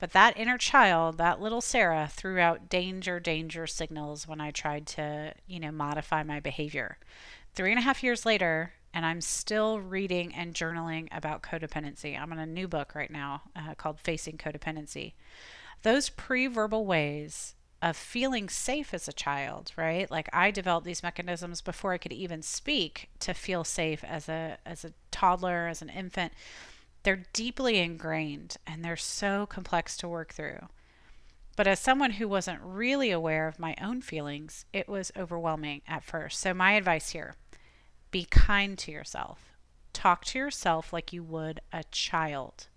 But 0.00 0.12
that 0.12 0.36
inner 0.36 0.58
child, 0.58 1.18
that 1.18 1.40
little 1.40 1.60
Sara, 1.60 2.08
threw 2.12 2.38
out 2.38 2.68
danger, 2.68 3.20
danger 3.20 3.66
signals 3.66 4.26
when 4.26 4.40
I 4.40 4.50
tried 4.50 4.86
to, 4.88 5.34
you 5.46 5.60
know, 5.60 5.70
modify 5.70 6.22
my 6.22 6.40
behavior. 6.40 6.98
Three 7.54 7.70
and 7.70 7.78
a 7.78 7.82
half 7.82 8.02
years 8.02 8.26
later, 8.26 8.72
and 8.92 9.06
I'm 9.06 9.20
still 9.20 9.80
reading 9.80 10.34
and 10.34 10.54
journaling 10.54 11.08
about 11.10 11.42
codependency. 11.42 12.20
I'm 12.20 12.32
in 12.32 12.38
a 12.38 12.46
new 12.46 12.68
book 12.68 12.94
right 12.94 13.10
now 13.10 13.42
uh, 13.54 13.74
called 13.74 14.00
Facing 14.00 14.36
Codependency. 14.36 15.14
Those 15.82 16.08
pre 16.08 16.48
verbal 16.48 16.86
ways 16.86 17.54
of 17.84 17.98
feeling 17.98 18.48
safe 18.48 18.94
as 18.94 19.06
a 19.06 19.12
child, 19.12 19.70
right? 19.76 20.10
Like 20.10 20.30
I 20.32 20.50
developed 20.50 20.86
these 20.86 21.02
mechanisms 21.02 21.60
before 21.60 21.92
I 21.92 21.98
could 21.98 22.14
even 22.14 22.40
speak 22.40 23.10
to 23.20 23.34
feel 23.34 23.62
safe 23.62 24.02
as 24.02 24.26
a 24.26 24.56
as 24.64 24.86
a 24.86 24.94
toddler, 25.10 25.68
as 25.68 25.82
an 25.82 25.90
infant. 25.90 26.32
They're 27.02 27.26
deeply 27.34 27.78
ingrained 27.78 28.56
and 28.66 28.82
they're 28.82 28.96
so 28.96 29.44
complex 29.44 29.98
to 29.98 30.08
work 30.08 30.32
through. 30.32 30.68
But 31.56 31.66
as 31.66 31.78
someone 31.78 32.12
who 32.12 32.26
wasn't 32.26 32.62
really 32.62 33.10
aware 33.10 33.46
of 33.46 33.58
my 33.58 33.76
own 33.78 34.00
feelings, 34.00 34.64
it 34.72 34.88
was 34.88 35.12
overwhelming 35.14 35.82
at 35.86 36.04
first. 36.04 36.40
So 36.40 36.54
my 36.54 36.72
advice 36.72 37.10
here, 37.10 37.36
be 38.10 38.24
kind 38.24 38.78
to 38.78 38.92
yourself. 38.92 39.52
Talk 39.92 40.24
to 40.26 40.38
yourself 40.38 40.90
like 40.90 41.12
you 41.12 41.22
would 41.22 41.60
a 41.70 41.84
child. 41.90 42.68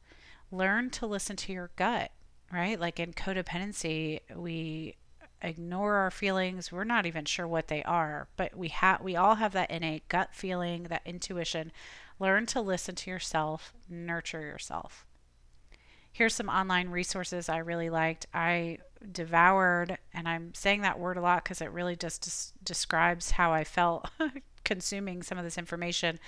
Learn 0.52 0.90
to 0.92 1.08
listen 1.08 1.38
to 1.38 1.54
your 1.54 1.72
gut 1.78 2.12
right? 2.52 2.80
Like 2.80 3.00
in 3.00 3.14
codependency, 3.14 4.20
we 4.36 4.96
ignore 5.42 5.96
our 5.96 6.12
feelings. 6.12 6.72
We're 6.72 6.84
not 6.84 7.06
even 7.06 7.26
sure 7.26 7.48
what 7.48 7.68
they 7.68 7.84
are, 7.84 8.28
but 8.38 8.56
we 8.56 8.70
have 8.70 9.02
we 9.02 9.16
all 9.16 9.36
have 9.36 9.54
that 9.54 9.72
innate 9.72 10.08
gut 10.08 10.34
feeling, 10.34 10.84
that 10.84 11.04
intuition. 11.06 11.72
Learn 12.20 12.46
to 12.48 12.62
listen 12.62 12.96
to 12.96 13.12
yourself, 13.12 13.74
nurture 13.90 14.42
yourself. 14.42 15.06
Here's 16.12 16.34
some 16.34 16.50
online 16.50 16.90
resources 16.90 17.48
I 17.48 17.58
really 17.58 17.92
liked. 17.92 18.26
I 18.34 18.80
devoured, 19.12 20.00
and 20.14 20.28
I'm 20.28 20.54
saying 20.56 20.82
that 20.82 20.98
word 20.98 21.18
a 21.18 21.22
lot 21.22 21.44
because 21.44 21.62
it 21.62 21.72
really 21.72 21.96
just 21.96 22.24
des- 22.24 22.60
describes 22.64 23.32
how 23.32 23.54
I 23.54 23.64
felt 23.64 24.10
consuming 24.64 25.22
some 25.22 25.38
of 25.38 25.44
this 25.44 25.60
information. 25.60 26.20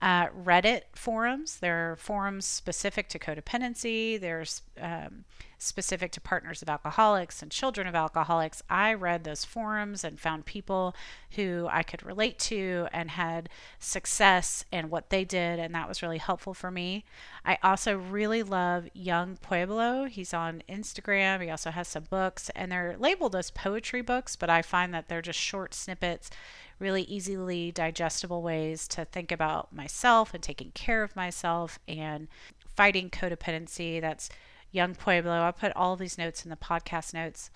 Uh, 0.00 0.28
Reddit 0.28 0.82
forums, 0.94 1.58
there 1.58 1.92
are 1.92 1.96
forums 1.96 2.46
specific 2.46 3.08
to 3.10 3.18
codependency, 3.18 4.18
there's 4.18 4.62
um, 4.80 5.24
specific 5.64 6.12
to 6.12 6.20
partners 6.20 6.62
of 6.62 6.68
alcoholics 6.68 7.42
and 7.42 7.50
children 7.50 7.86
of 7.86 7.94
alcoholics. 7.94 8.62
I 8.68 8.94
read 8.94 9.24
those 9.24 9.44
forums 9.44 10.04
and 10.04 10.20
found 10.20 10.44
people 10.44 10.94
who 11.32 11.68
I 11.70 11.82
could 11.82 12.04
relate 12.04 12.38
to 12.40 12.86
and 12.92 13.10
had 13.10 13.48
success 13.78 14.64
in 14.70 14.90
what 14.90 15.10
they 15.10 15.24
did, 15.24 15.58
and 15.58 15.74
that 15.74 15.88
was 15.88 16.02
really 16.02 16.18
helpful 16.18 16.54
for 16.54 16.70
me. 16.70 17.04
I 17.44 17.58
also 17.62 17.96
really 17.96 18.42
love 18.42 18.88
Yung 18.94 19.36
Pueblo. 19.36 20.04
He's 20.04 20.34
on 20.34 20.62
Instagram. 20.68 21.42
He 21.42 21.50
also 21.50 21.70
has 21.70 21.88
some 21.88 22.04
books, 22.04 22.50
and 22.54 22.70
they're 22.70 22.96
labeled 22.98 23.34
as 23.34 23.50
poetry 23.50 24.02
books, 24.02 24.36
but 24.36 24.50
I 24.50 24.62
find 24.62 24.92
that 24.94 25.08
they're 25.08 25.22
just 25.22 25.38
short 25.38 25.74
snippets 25.74 26.30
really 26.78 27.02
easily 27.02 27.70
digestible 27.70 28.42
ways 28.42 28.88
to 28.88 29.04
think 29.04 29.30
about 29.30 29.72
myself 29.72 30.34
and 30.34 30.42
taking 30.42 30.70
care 30.72 31.02
of 31.02 31.14
myself 31.16 31.78
and 31.86 32.28
fighting 32.76 33.10
codependency. 33.10 34.00
That's 34.00 34.28
Yung 34.74 34.96
Pueblo. 34.96 35.30
I'll 35.30 35.52
put 35.52 35.72
all 35.76 35.94
these 35.94 36.18
notes 36.18 36.42
in 36.44 36.50
the 36.50 36.56
podcast 36.56 37.14
notes. 37.14 37.50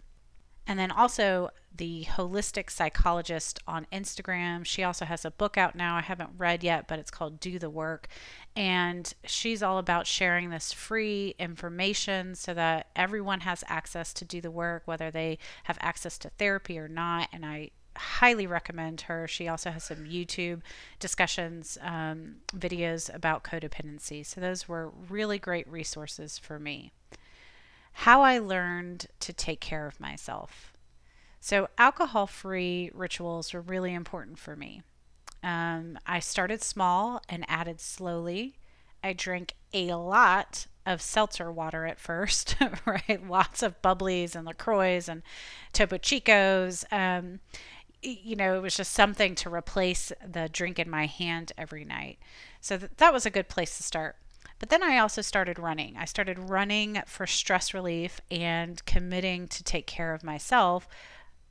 And 0.68 0.78
then 0.78 0.92
also 0.92 1.48
the 1.74 2.04
holistic 2.04 2.70
psychologist 2.70 3.58
on 3.66 3.88
Instagram. 3.92 4.64
She 4.64 4.84
also 4.84 5.04
has 5.04 5.24
a 5.24 5.32
book 5.32 5.58
out 5.58 5.74
now. 5.74 5.96
I 5.96 6.02
haven't 6.02 6.30
read 6.38 6.62
yet, 6.62 6.86
but 6.86 7.00
it's 7.00 7.10
called 7.10 7.40
Do 7.40 7.58
the 7.58 7.70
Work. 7.70 8.06
And 8.54 9.12
she's 9.24 9.64
all 9.64 9.78
about 9.78 10.06
sharing 10.06 10.50
this 10.50 10.72
free 10.72 11.34
information 11.40 12.36
so 12.36 12.54
that 12.54 12.88
everyone 12.94 13.40
has 13.40 13.64
access 13.66 14.12
to 14.12 14.24
do 14.24 14.40
the 14.40 14.50
work, 14.50 14.82
whether 14.84 15.10
they 15.10 15.38
have 15.64 15.78
access 15.80 16.18
to 16.18 16.30
therapy 16.30 16.78
or 16.78 16.86
not. 16.86 17.28
And 17.32 17.44
I 17.44 17.70
highly 17.96 18.46
recommend 18.46 19.02
her. 19.02 19.26
She 19.26 19.48
also 19.48 19.70
has 19.72 19.82
some 19.82 20.04
YouTube 20.04 20.60
discussions, 21.00 21.78
um, 21.82 22.36
videos 22.54 23.12
about 23.12 23.42
codependency. 23.42 24.24
So 24.24 24.40
those 24.40 24.68
were 24.68 24.92
really 25.08 25.40
great 25.40 25.68
resources 25.68 26.38
for 26.38 26.60
me. 26.60 26.92
How 28.02 28.22
I 28.22 28.38
learned 28.38 29.06
to 29.18 29.32
take 29.32 29.60
care 29.60 29.88
of 29.88 29.98
myself. 29.98 30.72
So, 31.40 31.68
alcohol 31.78 32.28
free 32.28 32.92
rituals 32.94 33.52
were 33.52 33.60
really 33.60 33.92
important 33.92 34.38
for 34.38 34.54
me. 34.54 34.82
Um, 35.42 35.98
I 36.06 36.20
started 36.20 36.62
small 36.62 37.20
and 37.28 37.44
added 37.48 37.80
slowly. 37.80 38.54
I 39.02 39.14
drank 39.14 39.54
a 39.72 39.94
lot 39.94 40.68
of 40.86 41.02
seltzer 41.02 41.50
water 41.50 41.86
at 41.86 41.98
first, 41.98 42.54
right? 42.86 43.28
Lots 43.28 43.64
of 43.64 43.82
bubblies 43.82 44.36
and 44.36 44.46
LaCroix 44.46 45.02
and 45.08 45.22
Topo 45.72 45.98
Chicos. 45.98 46.84
Um, 46.92 47.40
you 48.00 48.36
know, 48.36 48.56
it 48.56 48.62
was 48.62 48.76
just 48.76 48.92
something 48.92 49.34
to 49.34 49.52
replace 49.52 50.12
the 50.24 50.48
drink 50.48 50.78
in 50.78 50.88
my 50.88 51.06
hand 51.06 51.50
every 51.58 51.84
night. 51.84 52.20
So 52.60 52.78
th- 52.78 52.92
that 52.98 53.12
was 53.12 53.26
a 53.26 53.30
good 53.30 53.48
place 53.48 53.76
to 53.76 53.82
start. 53.82 54.14
But 54.58 54.70
then 54.70 54.82
I 54.82 54.98
also 54.98 55.22
started 55.22 55.58
running. 55.58 55.96
I 55.96 56.04
started 56.04 56.38
running 56.38 57.00
for 57.06 57.26
stress 57.26 57.72
relief 57.72 58.20
and 58.30 58.84
committing 58.86 59.46
to 59.48 59.62
take 59.62 59.86
care 59.86 60.12
of 60.12 60.24
myself. 60.24 60.88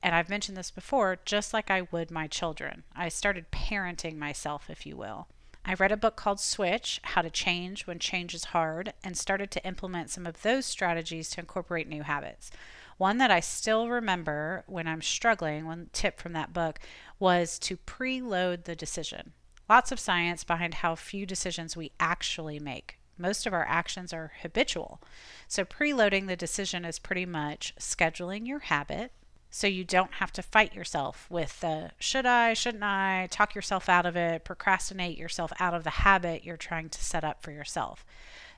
And 0.04 0.14
I've 0.14 0.30
mentioned 0.30 0.58
this 0.58 0.72
before, 0.72 1.20
just 1.26 1.54
like 1.54 1.72
I 1.72 1.88
would 1.92 2.12
my 2.12 2.28
children. 2.28 2.84
I 2.96 3.10
started 3.10 3.52
parenting 3.52 4.18
myself, 4.18 4.70
if 4.70 4.86
you 4.86 4.98
will. 4.98 5.28
I 5.66 5.74
read 5.74 5.92
a 5.92 5.98
book 5.98 6.16
called 6.16 6.40
Switch 6.40 7.02
How 7.04 7.22
to 7.22 7.30
Change 7.30 7.88
When 7.88 8.00
Change 8.00 8.34
is 8.34 8.46
Hard 8.46 8.94
and 9.04 9.18
started 9.18 9.52
to 9.52 9.66
implement 9.66 10.10
some 10.10 10.26
of 10.26 10.42
those 10.42 10.66
strategies 10.66 11.30
to 11.32 11.42
incorporate 11.42 11.90
new 11.90 12.04
habits. 12.04 12.52
One 12.98 13.18
that 13.18 13.32
I 13.32 13.42
still 13.42 13.90
remember 13.90 14.64
when 14.68 14.88
I'm 14.88 15.02
struggling, 15.02 15.66
one 15.66 15.90
tip 15.92 16.20
from 16.20 16.34
that 16.34 16.54
book 16.54 16.80
was 17.20 17.60
to 17.60 17.78
preload 17.78 18.64
the 18.64 18.76
decision. 18.76 19.34
Lots 19.70 19.92
of 19.92 20.00
science 20.00 20.44
behind 20.44 20.76
how 20.76 20.96
few 20.96 21.26
decisions 21.26 21.76
we 21.76 21.92
actually 22.00 22.60
make. 22.60 22.97
Most 23.18 23.46
of 23.46 23.54
our 23.54 23.66
actions 23.66 24.14
are 24.14 24.34
habitual. 24.42 25.02
So, 25.48 25.66
preloading 25.66 26.28
the 26.28 26.36
decision 26.36 26.86
is 26.86 27.00
pretty 27.00 27.26
much 27.26 27.74
scheduling 27.80 28.48
your 28.48 28.60
habit 28.60 29.12
so 29.50 29.68
you 29.68 29.84
don't 29.84 30.16
have 30.16 30.32
to 30.34 30.42
fight 30.42 30.76
yourself 30.76 31.26
with 31.30 31.62
the 31.62 31.92
should 32.00 32.26
I, 32.26 32.54
shouldn't 32.54 32.84
I, 32.84 33.28
talk 33.32 33.56
yourself 33.56 33.90
out 33.90 34.06
of 34.06 34.16
it, 34.16 34.44
procrastinate 34.44 35.18
yourself 35.18 35.52
out 35.60 35.74
of 35.74 35.84
the 35.84 35.90
habit 35.90 36.44
you're 36.44 36.58
trying 36.58 36.90
to 36.90 37.04
set 37.04 37.24
up 37.24 37.42
for 37.42 37.52
yourself. 37.52 38.06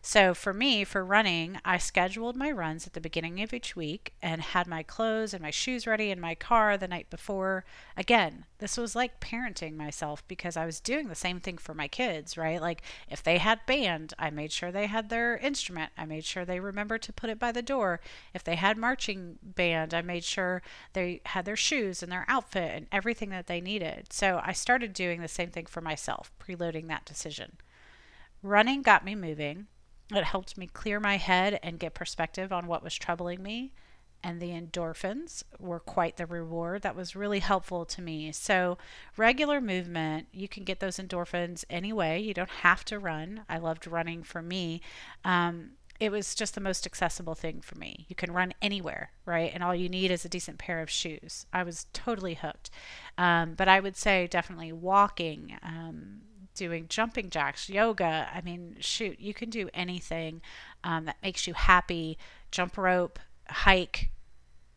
So 0.01 0.33
for 0.33 0.53
me, 0.53 0.83
for 0.85 1.03
running, 1.03 1.59
I 1.65 1.77
scheduled 1.77 2.35
my 2.35 2.51
runs 2.51 2.88
at 2.88 2.93
the 2.93 3.01
beginning 3.01 3.41
of 3.41 3.53
each 3.53 3.75
week 3.75 4.13
and 4.21 4.41
had 4.41 4.65
my 4.65 4.81
clothes 4.81 5.33
and 5.33 5.41
my 5.41 5.51
shoes 5.51 5.85
ready 5.85 6.09
in 6.09 6.21
my 6.21 6.35
car 6.35 6.77
the 6.77 6.88
night 6.88 7.09
before. 7.09 7.65
Again, 7.97 8.45
this 8.59 8.77
was 8.77 8.95
like 8.95 9.19
parenting 9.19 9.75
myself 9.75 10.25
because 10.27 10.55
I 10.55 10.65
was 10.65 10.79
doing 10.79 11.09
the 11.09 11.15
same 11.15 11.39
thing 11.41 11.57
for 11.57 11.73
my 11.73 11.88
kids, 11.88 12.38
right? 12.38 12.62
Like 12.62 12.81
if 13.09 13.21
they 13.21 13.38
had 13.39 13.65
band, 13.65 14.13
I 14.17 14.29
made 14.29 14.51
sure 14.53 14.71
they 14.71 14.88
had 14.88 15.09
their 15.09 15.38
instrument. 15.38 15.91
I 15.97 16.05
made 16.05 16.23
sure 16.23 16.45
they 16.45 16.62
remembered 16.62 17.01
to 17.03 17.13
put 17.13 17.29
it 17.29 17.38
by 17.38 17.51
the 17.51 17.62
door. 17.62 17.99
If 18.33 18.43
they 18.43 18.55
had 18.55 18.77
marching 18.77 19.38
band, 19.43 19.93
I 19.93 20.01
made 20.01 20.23
sure 20.23 20.62
they 20.93 21.21
had 21.25 21.43
their 21.43 21.57
shoes 21.57 22.01
and 22.01 22.12
their 22.12 22.25
outfit 22.29 22.71
and 22.73 22.88
everything 22.91 23.29
that 23.31 23.47
they 23.47 23.59
needed. 23.59 24.13
So 24.13 24.41
I 24.43 24.53
started 24.53 24.93
doing 24.93 25.21
the 25.21 25.27
same 25.27 25.51
thing 25.51 25.65
for 25.65 25.81
myself, 25.81 26.31
preloading 26.39 26.88
that 26.88 27.05
decision. 27.05 27.57
Running 28.41 28.81
got 28.81 29.03
me 29.03 29.13
moving. 29.13 29.67
It 30.12 30.24
helped 30.24 30.58
me 30.58 30.67
clear 30.67 31.00
my 31.00 31.17
head 31.17 31.60
and 31.62 31.80
get 31.80 31.93
perspective 31.93 32.52
on 32.52 32.67
what 32.67 32.84
was 32.84 32.95
troubling 32.95 33.43
me. 33.43 33.72
And 34.22 34.41
the 34.41 34.50
endorphins 34.50 35.43
were 35.60 35.80
quite 35.80 36.17
the 36.17 36.26
reward. 36.26 36.82
That 36.82 36.95
was 36.95 37.15
really 37.15 37.39
helpful 37.39 37.86
to 37.86 38.02
me. 38.02 38.34
So, 38.34 38.78
regular 39.15 39.62
movement, 39.62 40.28
you 40.34 40.50
can 40.50 40.65
get 40.65 40.82
those 40.82 40.98
endorphins 40.98 41.63
anyway. 41.69 42.22
You 42.22 42.34
don't 42.34 42.50
have 42.50 42.84
to 42.86 43.00
run. 43.00 43.45
I 43.48 43.60
loved 43.60 43.88
running 43.88 44.24
for 44.24 44.41
me. 44.41 44.82
Um, 45.24 45.72
it 46.00 46.12
was 46.12 46.34
just 46.34 46.56
the 46.56 46.62
most 46.62 46.86
accessible 46.86 47.36
thing 47.36 47.60
for 47.62 47.78
me. 47.78 48.06
You 48.08 48.15
can 48.15 48.32
run 48.32 48.54
anywhere, 48.62 49.12
right? 49.26 49.52
And 49.54 49.63
all 49.63 49.76
you 49.76 49.89
need 49.89 50.12
is 50.12 50.24
a 50.24 50.30
decent 50.30 50.58
pair 50.58 50.82
of 50.82 50.89
shoes. 50.89 51.45
I 51.52 51.63
was 51.63 51.88
totally 51.91 52.36
hooked. 52.36 52.69
Um, 53.17 53.54
but 53.54 53.67
I 53.67 53.80
would 53.80 53.98
say 53.98 54.28
definitely 54.28 54.72
walking, 54.72 55.58
um, 55.62 56.22
doing 56.60 56.86
jumping 56.89 57.30
jacks, 57.30 57.69
yoga. 57.69 58.30
I 58.34 58.41
mean, 58.41 58.76
shoot, 58.82 59.19
you 59.19 59.34
can 59.34 59.50
do 59.50 59.69
anything 59.74 60.41
um, 60.84 61.06
that 61.06 61.15
makes 61.24 61.48
you 61.48 61.54
happy. 61.54 62.17
Jump 62.52 62.78
rope, 62.78 63.17
hike, 63.48 64.10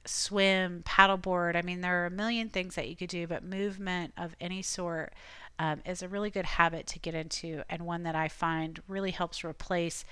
swim, 0.04 0.84
paddleboard. 0.86 1.56
I 1.56 1.62
mean, 1.62 1.80
there 1.80 2.02
are 2.02 2.06
a 2.06 2.10
million 2.10 2.48
things 2.48 2.76
that 2.76 2.88
you 2.88 2.94
could 2.94 3.08
do, 3.08 3.26
but 3.26 3.42
movement 3.42 4.14
of 4.16 4.36
any 4.40 4.62
sort 4.62 5.12
um, 5.58 5.82
is 5.84 6.02
a 6.02 6.08
really 6.08 6.30
good 6.30 6.44
habit 6.44 6.86
to 6.88 7.00
get 7.00 7.14
into 7.14 7.62
and 7.68 7.82
one 7.82 8.04
that 8.04 8.14
I 8.14 8.28
find 8.28 8.80
really 8.86 9.10
helps 9.10 9.44
replace. 9.44 10.04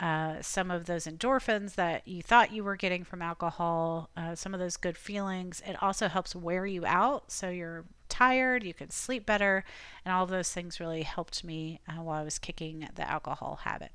Uh, 0.00 0.42
some 0.42 0.72
of 0.72 0.86
those 0.86 1.06
endorphins 1.06 1.76
that 1.76 2.06
you 2.06 2.20
thought 2.20 2.50
you 2.52 2.64
were 2.64 2.74
getting 2.74 3.04
from 3.04 3.22
alcohol, 3.22 4.10
uh, 4.16 4.34
some 4.34 4.52
of 4.52 4.58
those 4.58 4.76
good 4.76 4.98
feelings. 4.98 5.62
It 5.64 5.80
also 5.80 6.08
helps 6.08 6.34
wear 6.34 6.66
you 6.66 6.84
out 6.84 7.30
so 7.30 7.48
you're 7.48 7.84
tired, 8.14 8.62
you 8.62 8.72
can 8.72 8.90
sleep 8.90 9.26
better, 9.26 9.64
and 10.04 10.14
all 10.14 10.24
those 10.24 10.52
things 10.52 10.78
really 10.78 11.02
helped 11.02 11.42
me 11.42 11.80
uh, 11.88 12.00
while 12.00 12.20
I 12.20 12.24
was 12.24 12.38
kicking 12.38 12.88
the 12.94 13.10
alcohol 13.10 13.60
habit. 13.64 13.90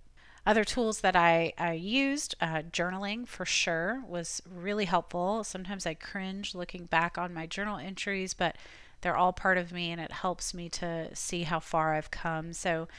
Other 0.46 0.66
tools 0.66 1.02
that 1.02 1.16
I, 1.16 1.54
I 1.58 1.74
used, 1.74 2.36
uh, 2.42 2.64
journaling 2.70 3.26
for 3.28 3.46
sure 3.46 4.04
was 4.06 4.42
really 4.50 4.86
helpful. 4.86 5.46
Sometimes 5.46 5.86
I 5.86 5.94
cringe 5.94 6.54
looking 6.54 6.86
back 6.86 7.18
on 7.18 7.34
my 7.34 7.46
journal 7.46 7.78
entries, 7.78 8.34
but 8.34 8.58
they're 9.02 9.16
all 9.16 9.32
part 9.32 9.58
of 9.58 9.72
me 9.72 9.92
and 9.92 10.02
it 10.02 10.12
helps 10.12 10.54
me 10.54 10.68
to 10.70 11.16
see 11.16 11.44
how 11.44 11.62
far 11.62 11.94
I've 11.94 12.12
come. 12.12 12.52
So, 12.52 12.90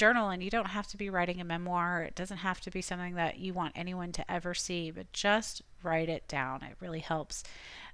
journal, 0.00 0.30
and 0.30 0.42
you 0.42 0.48
don't 0.48 0.68
have 0.68 0.86
to 0.86 0.96
be 0.96 1.10
writing 1.10 1.42
a 1.42 1.44
memoir. 1.44 2.02
It 2.02 2.14
doesn't 2.14 2.38
have 2.38 2.62
to 2.62 2.70
be 2.70 2.80
something 2.80 3.16
that 3.16 3.38
you 3.38 3.52
want 3.52 3.74
anyone 3.76 4.12
to 4.12 4.30
ever 4.30 4.54
see, 4.54 4.90
but 4.90 5.12
just 5.12 5.60
write 5.82 6.08
it 6.08 6.26
down. 6.26 6.62
It 6.62 6.76
really 6.80 7.00
helps. 7.00 7.44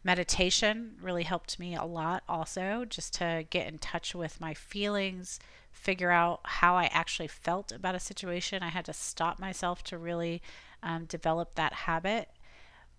Meditation 0.04 0.92
really 1.02 1.24
helped 1.24 1.58
me 1.58 1.74
a 1.74 1.82
lot, 1.84 2.22
also, 2.28 2.84
just 2.88 3.12
to 3.14 3.44
get 3.50 3.66
in 3.66 3.78
touch 3.78 4.14
with 4.14 4.40
my 4.40 4.54
feelings, 4.54 5.40
figure 5.72 6.12
out 6.12 6.42
how 6.44 6.76
I 6.76 6.84
actually 6.92 7.26
felt 7.26 7.72
about 7.72 7.96
a 7.96 8.00
situation. 8.00 8.62
I 8.62 8.68
had 8.68 8.84
to 8.84 8.92
stop 8.92 9.40
myself 9.40 9.82
to 9.84 9.98
really 9.98 10.42
um, 10.84 11.06
develop 11.06 11.56
that 11.56 11.72
habit 11.72 12.28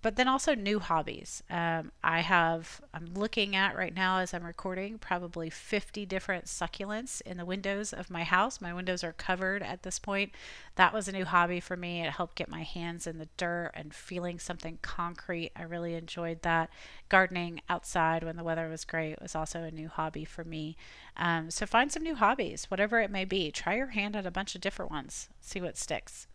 but 0.02 0.16
then 0.16 0.28
also 0.28 0.54
new 0.54 0.80
hobbies. 0.80 1.42
Um, 1.50 1.92
I 2.04 2.20
have, 2.20 2.82
I'm 2.94 3.14
looking 3.16 3.56
at 3.56 3.76
right 3.76 3.94
now 3.94 4.20
as 4.20 4.34
I'm 4.34 4.46
recording, 4.46 5.00
probably 5.00 5.50
50 5.50 6.06
different 6.06 6.46
succulents 6.46 7.20
in 7.22 7.38
the 7.38 7.46
windows 7.46 7.94
of 7.94 8.12
my 8.12 8.24
house. 8.24 8.62
My 8.62 8.74
windows 8.74 9.04
are 9.04 9.14
covered 9.14 9.64
at 9.64 9.84
this 9.84 9.98
point. 9.98 10.34
That 10.76 10.94
was 10.94 11.08
a 11.08 11.12
new 11.12 11.26
hobby 11.26 11.60
for 11.60 11.76
me. 11.76 12.06
It 12.06 12.12
helped 12.12 12.36
get 12.36 12.48
my 12.48 12.62
hands 12.62 13.08
in 13.08 13.18
the 13.18 13.30
dirt 13.38 13.72
and 13.74 13.94
feeling 13.94 14.38
something 14.38 14.78
concrete. 14.82 15.52
I 15.56 15.64
really 15.64 15.96
enjoyed 15.96 16.44
that. 16.44 16.70
Gardening 17.10 17.62
outside 17.68 18.24
when 18.24 18.38
the 18.38 18.44
weather 18.44 18.70
was 18.70 18.86
great 18.86 19.20
was 19.22 19.36
also 19.36 19.64
a 19.64 19.72
new 19.72 19.88
hobby 19.88 20.26
for 20.26 20.44
me. 20.44 20.78
Um, 21.16 21.50
so 21.50 21.66
find 21.66 21.92
some 21.92 22.04
new 22.04 22.16
hobbies, 22.16 22.66
whatever 22.66 23.00
it 23.00 23.10
may 23.10 23.26
be. 23.26 23.52
Try 23.52 23.76
your 23.76 23.88
hand 23.88 24.16
at 24.16 24.28
a 24.28 24.32
bunch 24.32 24.54
of 24.54 24.62
different 24.62 24.92
ones, 24.92 25.30
see 25.42 25.60
what 25.60 25.78
sticks. 25.78 26.28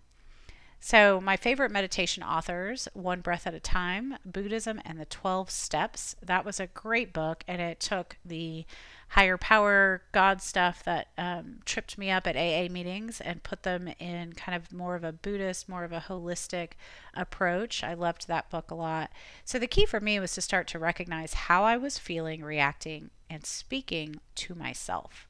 So, 0.85 1.21
my 1.21 1.37
favorite 1.37 1.71
meditation 1.71 2.25
authors, 2.25 2.89
One 2.93 3.21
Breath 3.21 3.47
at 3.47 3.55
a 3.55 3.61
Time, 3.61 4.17
Buddhism 4.27 4.81
and 4.85 4.99
the 4.99 5.05
12 5.05 5.49
Steps. 5.49 6.17
That 6.21 6.45
was 6.45 6.59
a 6.59 6.67
great 6.67 7.13
book, 7.13 7.45
and 7.47 7.63
it 7.63 7.79
took 7.79 8.17
the 8.25 8.67
higher 9.11 9.37
power 9.37 10.03
God 10.11 10.43
stuff 10.43 10.83
that 10.83 11.07
um, 11.17 11.61
tripped 11.65 11.99
me 11.99 12.11
up 12.11 12.27
at 12.27 12.35
AA 12.35 12.69
meetings 12.69 13.21
and 13.21 13.45
put 13.45 13.63
them 13.63 13.95
in 14.01 14.33
kind 14.33 14.57
of 14.57 14.73
more 14.73 14.97
of 14.97 15.05
a 15.05 15.13
Buddhist, 15.13 15.69
more 15.69 15.85
of 15.85 15.93
a 15.93 16.07
holistic 16.09 16.71
approach. 17.15 17.85
I 17.85 17.95
loved 17.95 18.27
that 18.27 18.51
book 18.51 18.73
a 18.73 18.75
lot. 18.75 19.13
So, 19.45 19.61
the 19.61 19.69
key 19.69 19.87
for 19.87 20.01
me 20.01 20.19
was 20.19 20.35
to 20.35 20.41
start 20.41 20.67
to 20.69 20.81
recognize 20.81 21.35
how 21.35 21.63
I 21.63 21.77
was 21.77 21.97
feeling, 21.97 22.43
reacting, 22.43 23.11
and 23.31 23.47
speaking 23.47 24.17
to 24.35 24.57
myself. 24.57 25.29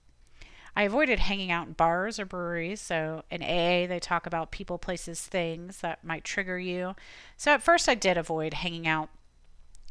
I 0.74 0.84
avoided 0.84 1.20
hanging 1.20 1.50
out 1.50 1.66
in 1.66 1.74
bars 1.74 2.18
or 2.18 2.24
breweries. 2.24 2.80
So 2.80 3.24
in 3.30 3.42
AA, 3.42 3.86
they 3.86 4.00
talk 4.00 4.26
about 4.26 4.50
people, 4.50 4.78
places, 4.78 5.20
things 5.20 5.78
that 5.78 6.04
might 6.04 6.24
trigger 6.24 6.58
you. 6.58 6.94
So 7.36 7.52
at 7.52 7.62
first, 7.62 7.88
I 7.88 7.94
did 7.94 8.16
avoid 8.16 8.54
hanging 8.54 8.86
out 8.86 9.10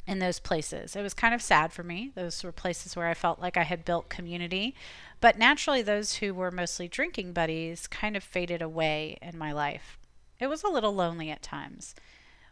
in 0.07 0.19
those 0.19 0.39
places. 0.39 0.95
It 0.95 1.03
was 1.03 1.13
kind 1.13 1.33
of 1.33 1.41
sad 1.41 1.71
for 1.71 1.83
me. 1.83 2.11
Those 2.15 2.43
were 2.43 2.51
places 2.51 2.95
where 2.95 3.07
I 3.07 3.13
felt 3.13 3.39
like 3.39 3.57
I 3.57 3.63
had 3.63 3.85
built 3.85 4.09
community. 4.09 4.75
But 5.19 5.37
naturally, 5.37 5.83
those 5.83 6.15
who 6.15 6.33
were 6.33 6.51
mostly 6.51 6.87
drinking 6.87 7.33
buddies 7.33 7.85
kind 7.87 8.17
of 8.17 8.23
faded 8.23 8.61
away 8.61 9.17
in 9.21 9.37
my 9.37 9.51
life. 9.51 9.99
It 10.39 10.47
was 10.47 10.63
a 10.63 10.69
little 10.69 10.93
lonely 10.93 11.29
at 11.29 11.43
times. 11.43 11.93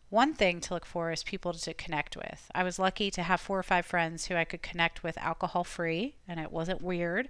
One 0.10 0.34
thing 0.34 0.60
to 0.62 0.74
look 0.74 0.86
for 0.86 1.12
is 1.12 1.24
people 1.24 1.54
to 1.54 1.74
connect 1.74 2.16
with. 2.16 2.50
I 2.54 2.64
was 2.64 2.80
lucky 2.80 3.12
to 3.12 3.24
have 3.24 3.42
four 3.42 3.60
or 3.60 3.64
five 3.64 3.86
friends 3.86 4.26
who 4.26 4.36
I 4.36 4.44
could 4.44 4.62
connect 4.62 5.04
with 5.04 5.18
alcohol 5.20 5.64
free, 5.64 6.16
and 6.28 6.40
it 6.40 6.52
wasn't 6.52 6.82
weird. 6.82 7.30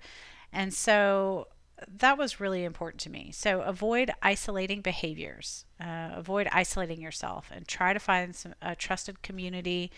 And 0.51 0.73
so 0.73 1.47
that 1.87 2.17
was 2.17 2.39
really 2.39 2.63
important 2.63 3.01
to 3.01 3.09
me. 3.09 3.31
So 3.33 3.61
avoid 3.61 4.11
isolating 4.21 4.81
behaviors, 4.81 5.65
uh, 5.79 6.09
avoid 6.13 6.47
isolating 6.51 7.01
yourself, 7.01 7.49
and 7.53 7.67
try 7.67 7.93
to 7.93 7.99
find 7.99 8.35
some 8.35 8.53
a 8.61 8.75
trusted 8.75 9.21
community 9.21 9.91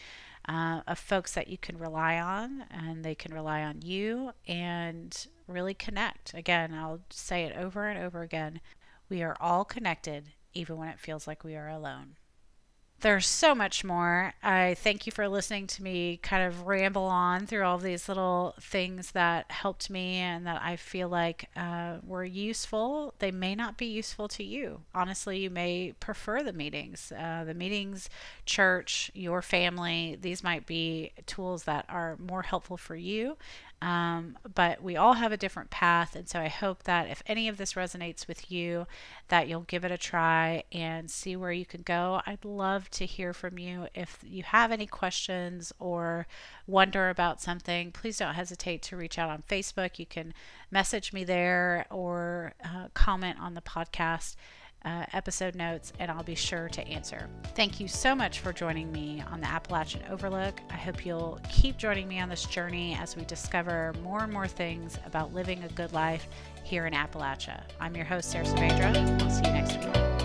uh, 0.47 0.81
of 0.87 0.99
folks 0.99 1.33
that 1.33 1.47
you 1.47 1.57
can 1.57 1.77
rely 1.77 2.19
on, 2.19 2.65
and 2.69 3.03
they 3.03 3.15
can 3.15 3.33
rely 3.33 3.63
on 3.63 3.81
you, 3.81 4.33
and 4.47 5.27
really 5.47 5.73
connect. 5.73 6.33
Again, 6.33 6.73
I'll 6.73 7.01
say 7.09 7.43
it 7.43 7.55
over 7.55 7.87
and 7.87 7.99
over 7.99 8.21
again: 8.21 8.61
we 9.09 9.21
are 9.23 9.37
all 9.39 9.65
connected, 9.65 10.29
even 10.53 10.77
when 10.77 10.89
it 10.89 10.99
feels 10.99 11.27
like 11.27 11.43
we 11.43 11.55
are 11.55 11.69
alone 11.69 12.15
there's 13.01 13.27
so 13.27 13.55
much 13.55 13.83
more. 13.83 14.33
I 14.43 14.75
thank 14.75 15.05
you 15.05 15.11
for 15.11 15.27
listening 15.27 15.67
to 15.67 15.83
me 15.83 16.17
kind 16.21 16.47
of 16.47 16.67
ramble 16.67 17.05
on 17.05 17.47
through 17.47 17.63
all 17.63 17.77
these 17.77 18.07
little 18.07 18.55
things 18.61 19.11
that 19.11 19.49
helped 19.51 19.89
me 19.89 20.17
and 20.17 20.45
that 20.45 20.61
I 20.63 20.75
feel 20.75 21.09
like 21.09 21.49
uh, 21.55 21.97
were 22.05 22.23
useful. 22.23 23.13
They 23.19 23.31
may 23.31 23.55
not 23.55 23.77
be 23.77 23.87
useful 23.87 24.27
to 24.29 24.43
you. 24.43 24.81
Honestly, 24.93 25.39
you 25.39 25.49
may 25.49 25.93
prefer 25.99 26.43
the 26.43 26.53
meetings, 26.53 27.11
uh, 27.11 27.43
the 27.43 27.55
meetings, 27.55 28.09
church, 28.45 29.11
your 29.13 29.41
family. 29.41 30.17
These 30.21 30.43
might 30.43 30.65
be 30.65 31.11
tools 31.25 31.63
that 31.63 31.85
are 31.89 32.17
more 32.17 32.43
helpful 32.43 32.77
for 32.77 32.95
you. 32.95 33.37
Um, 33.81 34.37
but 34.53 34.83
we 34.83 34.95
all 34.95 35.13
have 35.13 35.31
a 35.31 35.37
different 35.37 35.71
path. 35.71 36.15
And 36.15 36.29
so 36.29 36.39
I 36.39 36.49
hope 36.49 36.83
that 36.83 37.09
if 37.09 37.23
any 37.25 37.47
of 37.47 37.57
this 37.57 37.73
resonates 37.73 38.27
with 38.27 38.51
you, 38.51 38.85
that 39.29 39.47
you'll 39.47 39.61
give 39.61 39.83
it 39.83 39.91
a 39.91 39.97
try 39.97 40.63
and 40.71 41.09
see 41.09 41.35
where 41.35 41.51
you 41.51 41.65
can 41.65 41.81
go. 41.81 42.21
I'd 42.27 42.45
love 42.45 42.91
to 42.91 43.05
hear 43.05 43.33
from 43.33 43.57
you. 43.57 43.87
If 43.95 44.19
you 44.23 44.43
have 44.43 44.71
any 44.71 44.85
questions 44.85 45.73
or 45.79 46.27
wonder 46.67 47.09
about 47.09 47.41
something, 47.41 47.91
please 47.91 48.19
don't 48.19 48.35
hesitate 48.35 48.83
to 48.83 48.97
reach 48.97 49.17
out 49.17 49.31
on 49.31 49.43
Facebook. 49.49 49.97
You 49.97 50.05
can 50.05 50.33
message 50.69 51.11
me 51.11 51.23
there 51.23 51.87
or 51.89 52.53
uh, 52.63 52.89
comment 52.93 53.39
on 53.39 53.55
the 53.55 53.61
podcast 53.61 54.35
uh, 54.85 55.05
episode 55.13 55.55
notes, 55.55 55.93
and 55.99 56.09
I'll 56.09 56.23
be 56.23 56.35
sure 56.35 56.69
to 56.69 56.87
answer. 56.87 57.27
Thank 57.55 57.79
you 57.79 57.87
so 57.87 58.15
much 58.15 58.39
for 58.39 58.51
joining 58.51 58.91
me 58.91 59.23
on 59.31 59.41
the 59.41 59.47
Appalachian 59.47 60.01
Overlook. 60.09 60.59
I 60.69 60.75
hope 60.75 61.05
you'll 61.05 61.39
keep 61.49 61.77
joining 61.77 62.07
me 62.07 62.19
on 62.19 62.29
this 62.29 62.45
journey 62.45 62.97
as 62.99 63.15
we 63.15 63.23
discover 63.25 63.93
more 64.03 64.23
and 64.23 64.33
more 64.33 64.47
things 64.47 64.97
about 65.05 65.33
living 65.33 65.63
a 65.63 65.69
good 65.69 65.93
life 65.93 66.27
here 66.63 66.85
in 66.85 66.93
Appalachia. 66.93 67.61
I'm 67.79 67.95
your 67.95 68.05
host, 68.05 68.31
Sara 68.31 68.45
Saavedra. 68.45 69.21
I'll 69.21 69.29
see 69.29 69.45
you 69.45 69.51
next 69.51 69.77
week. 69.77 70.20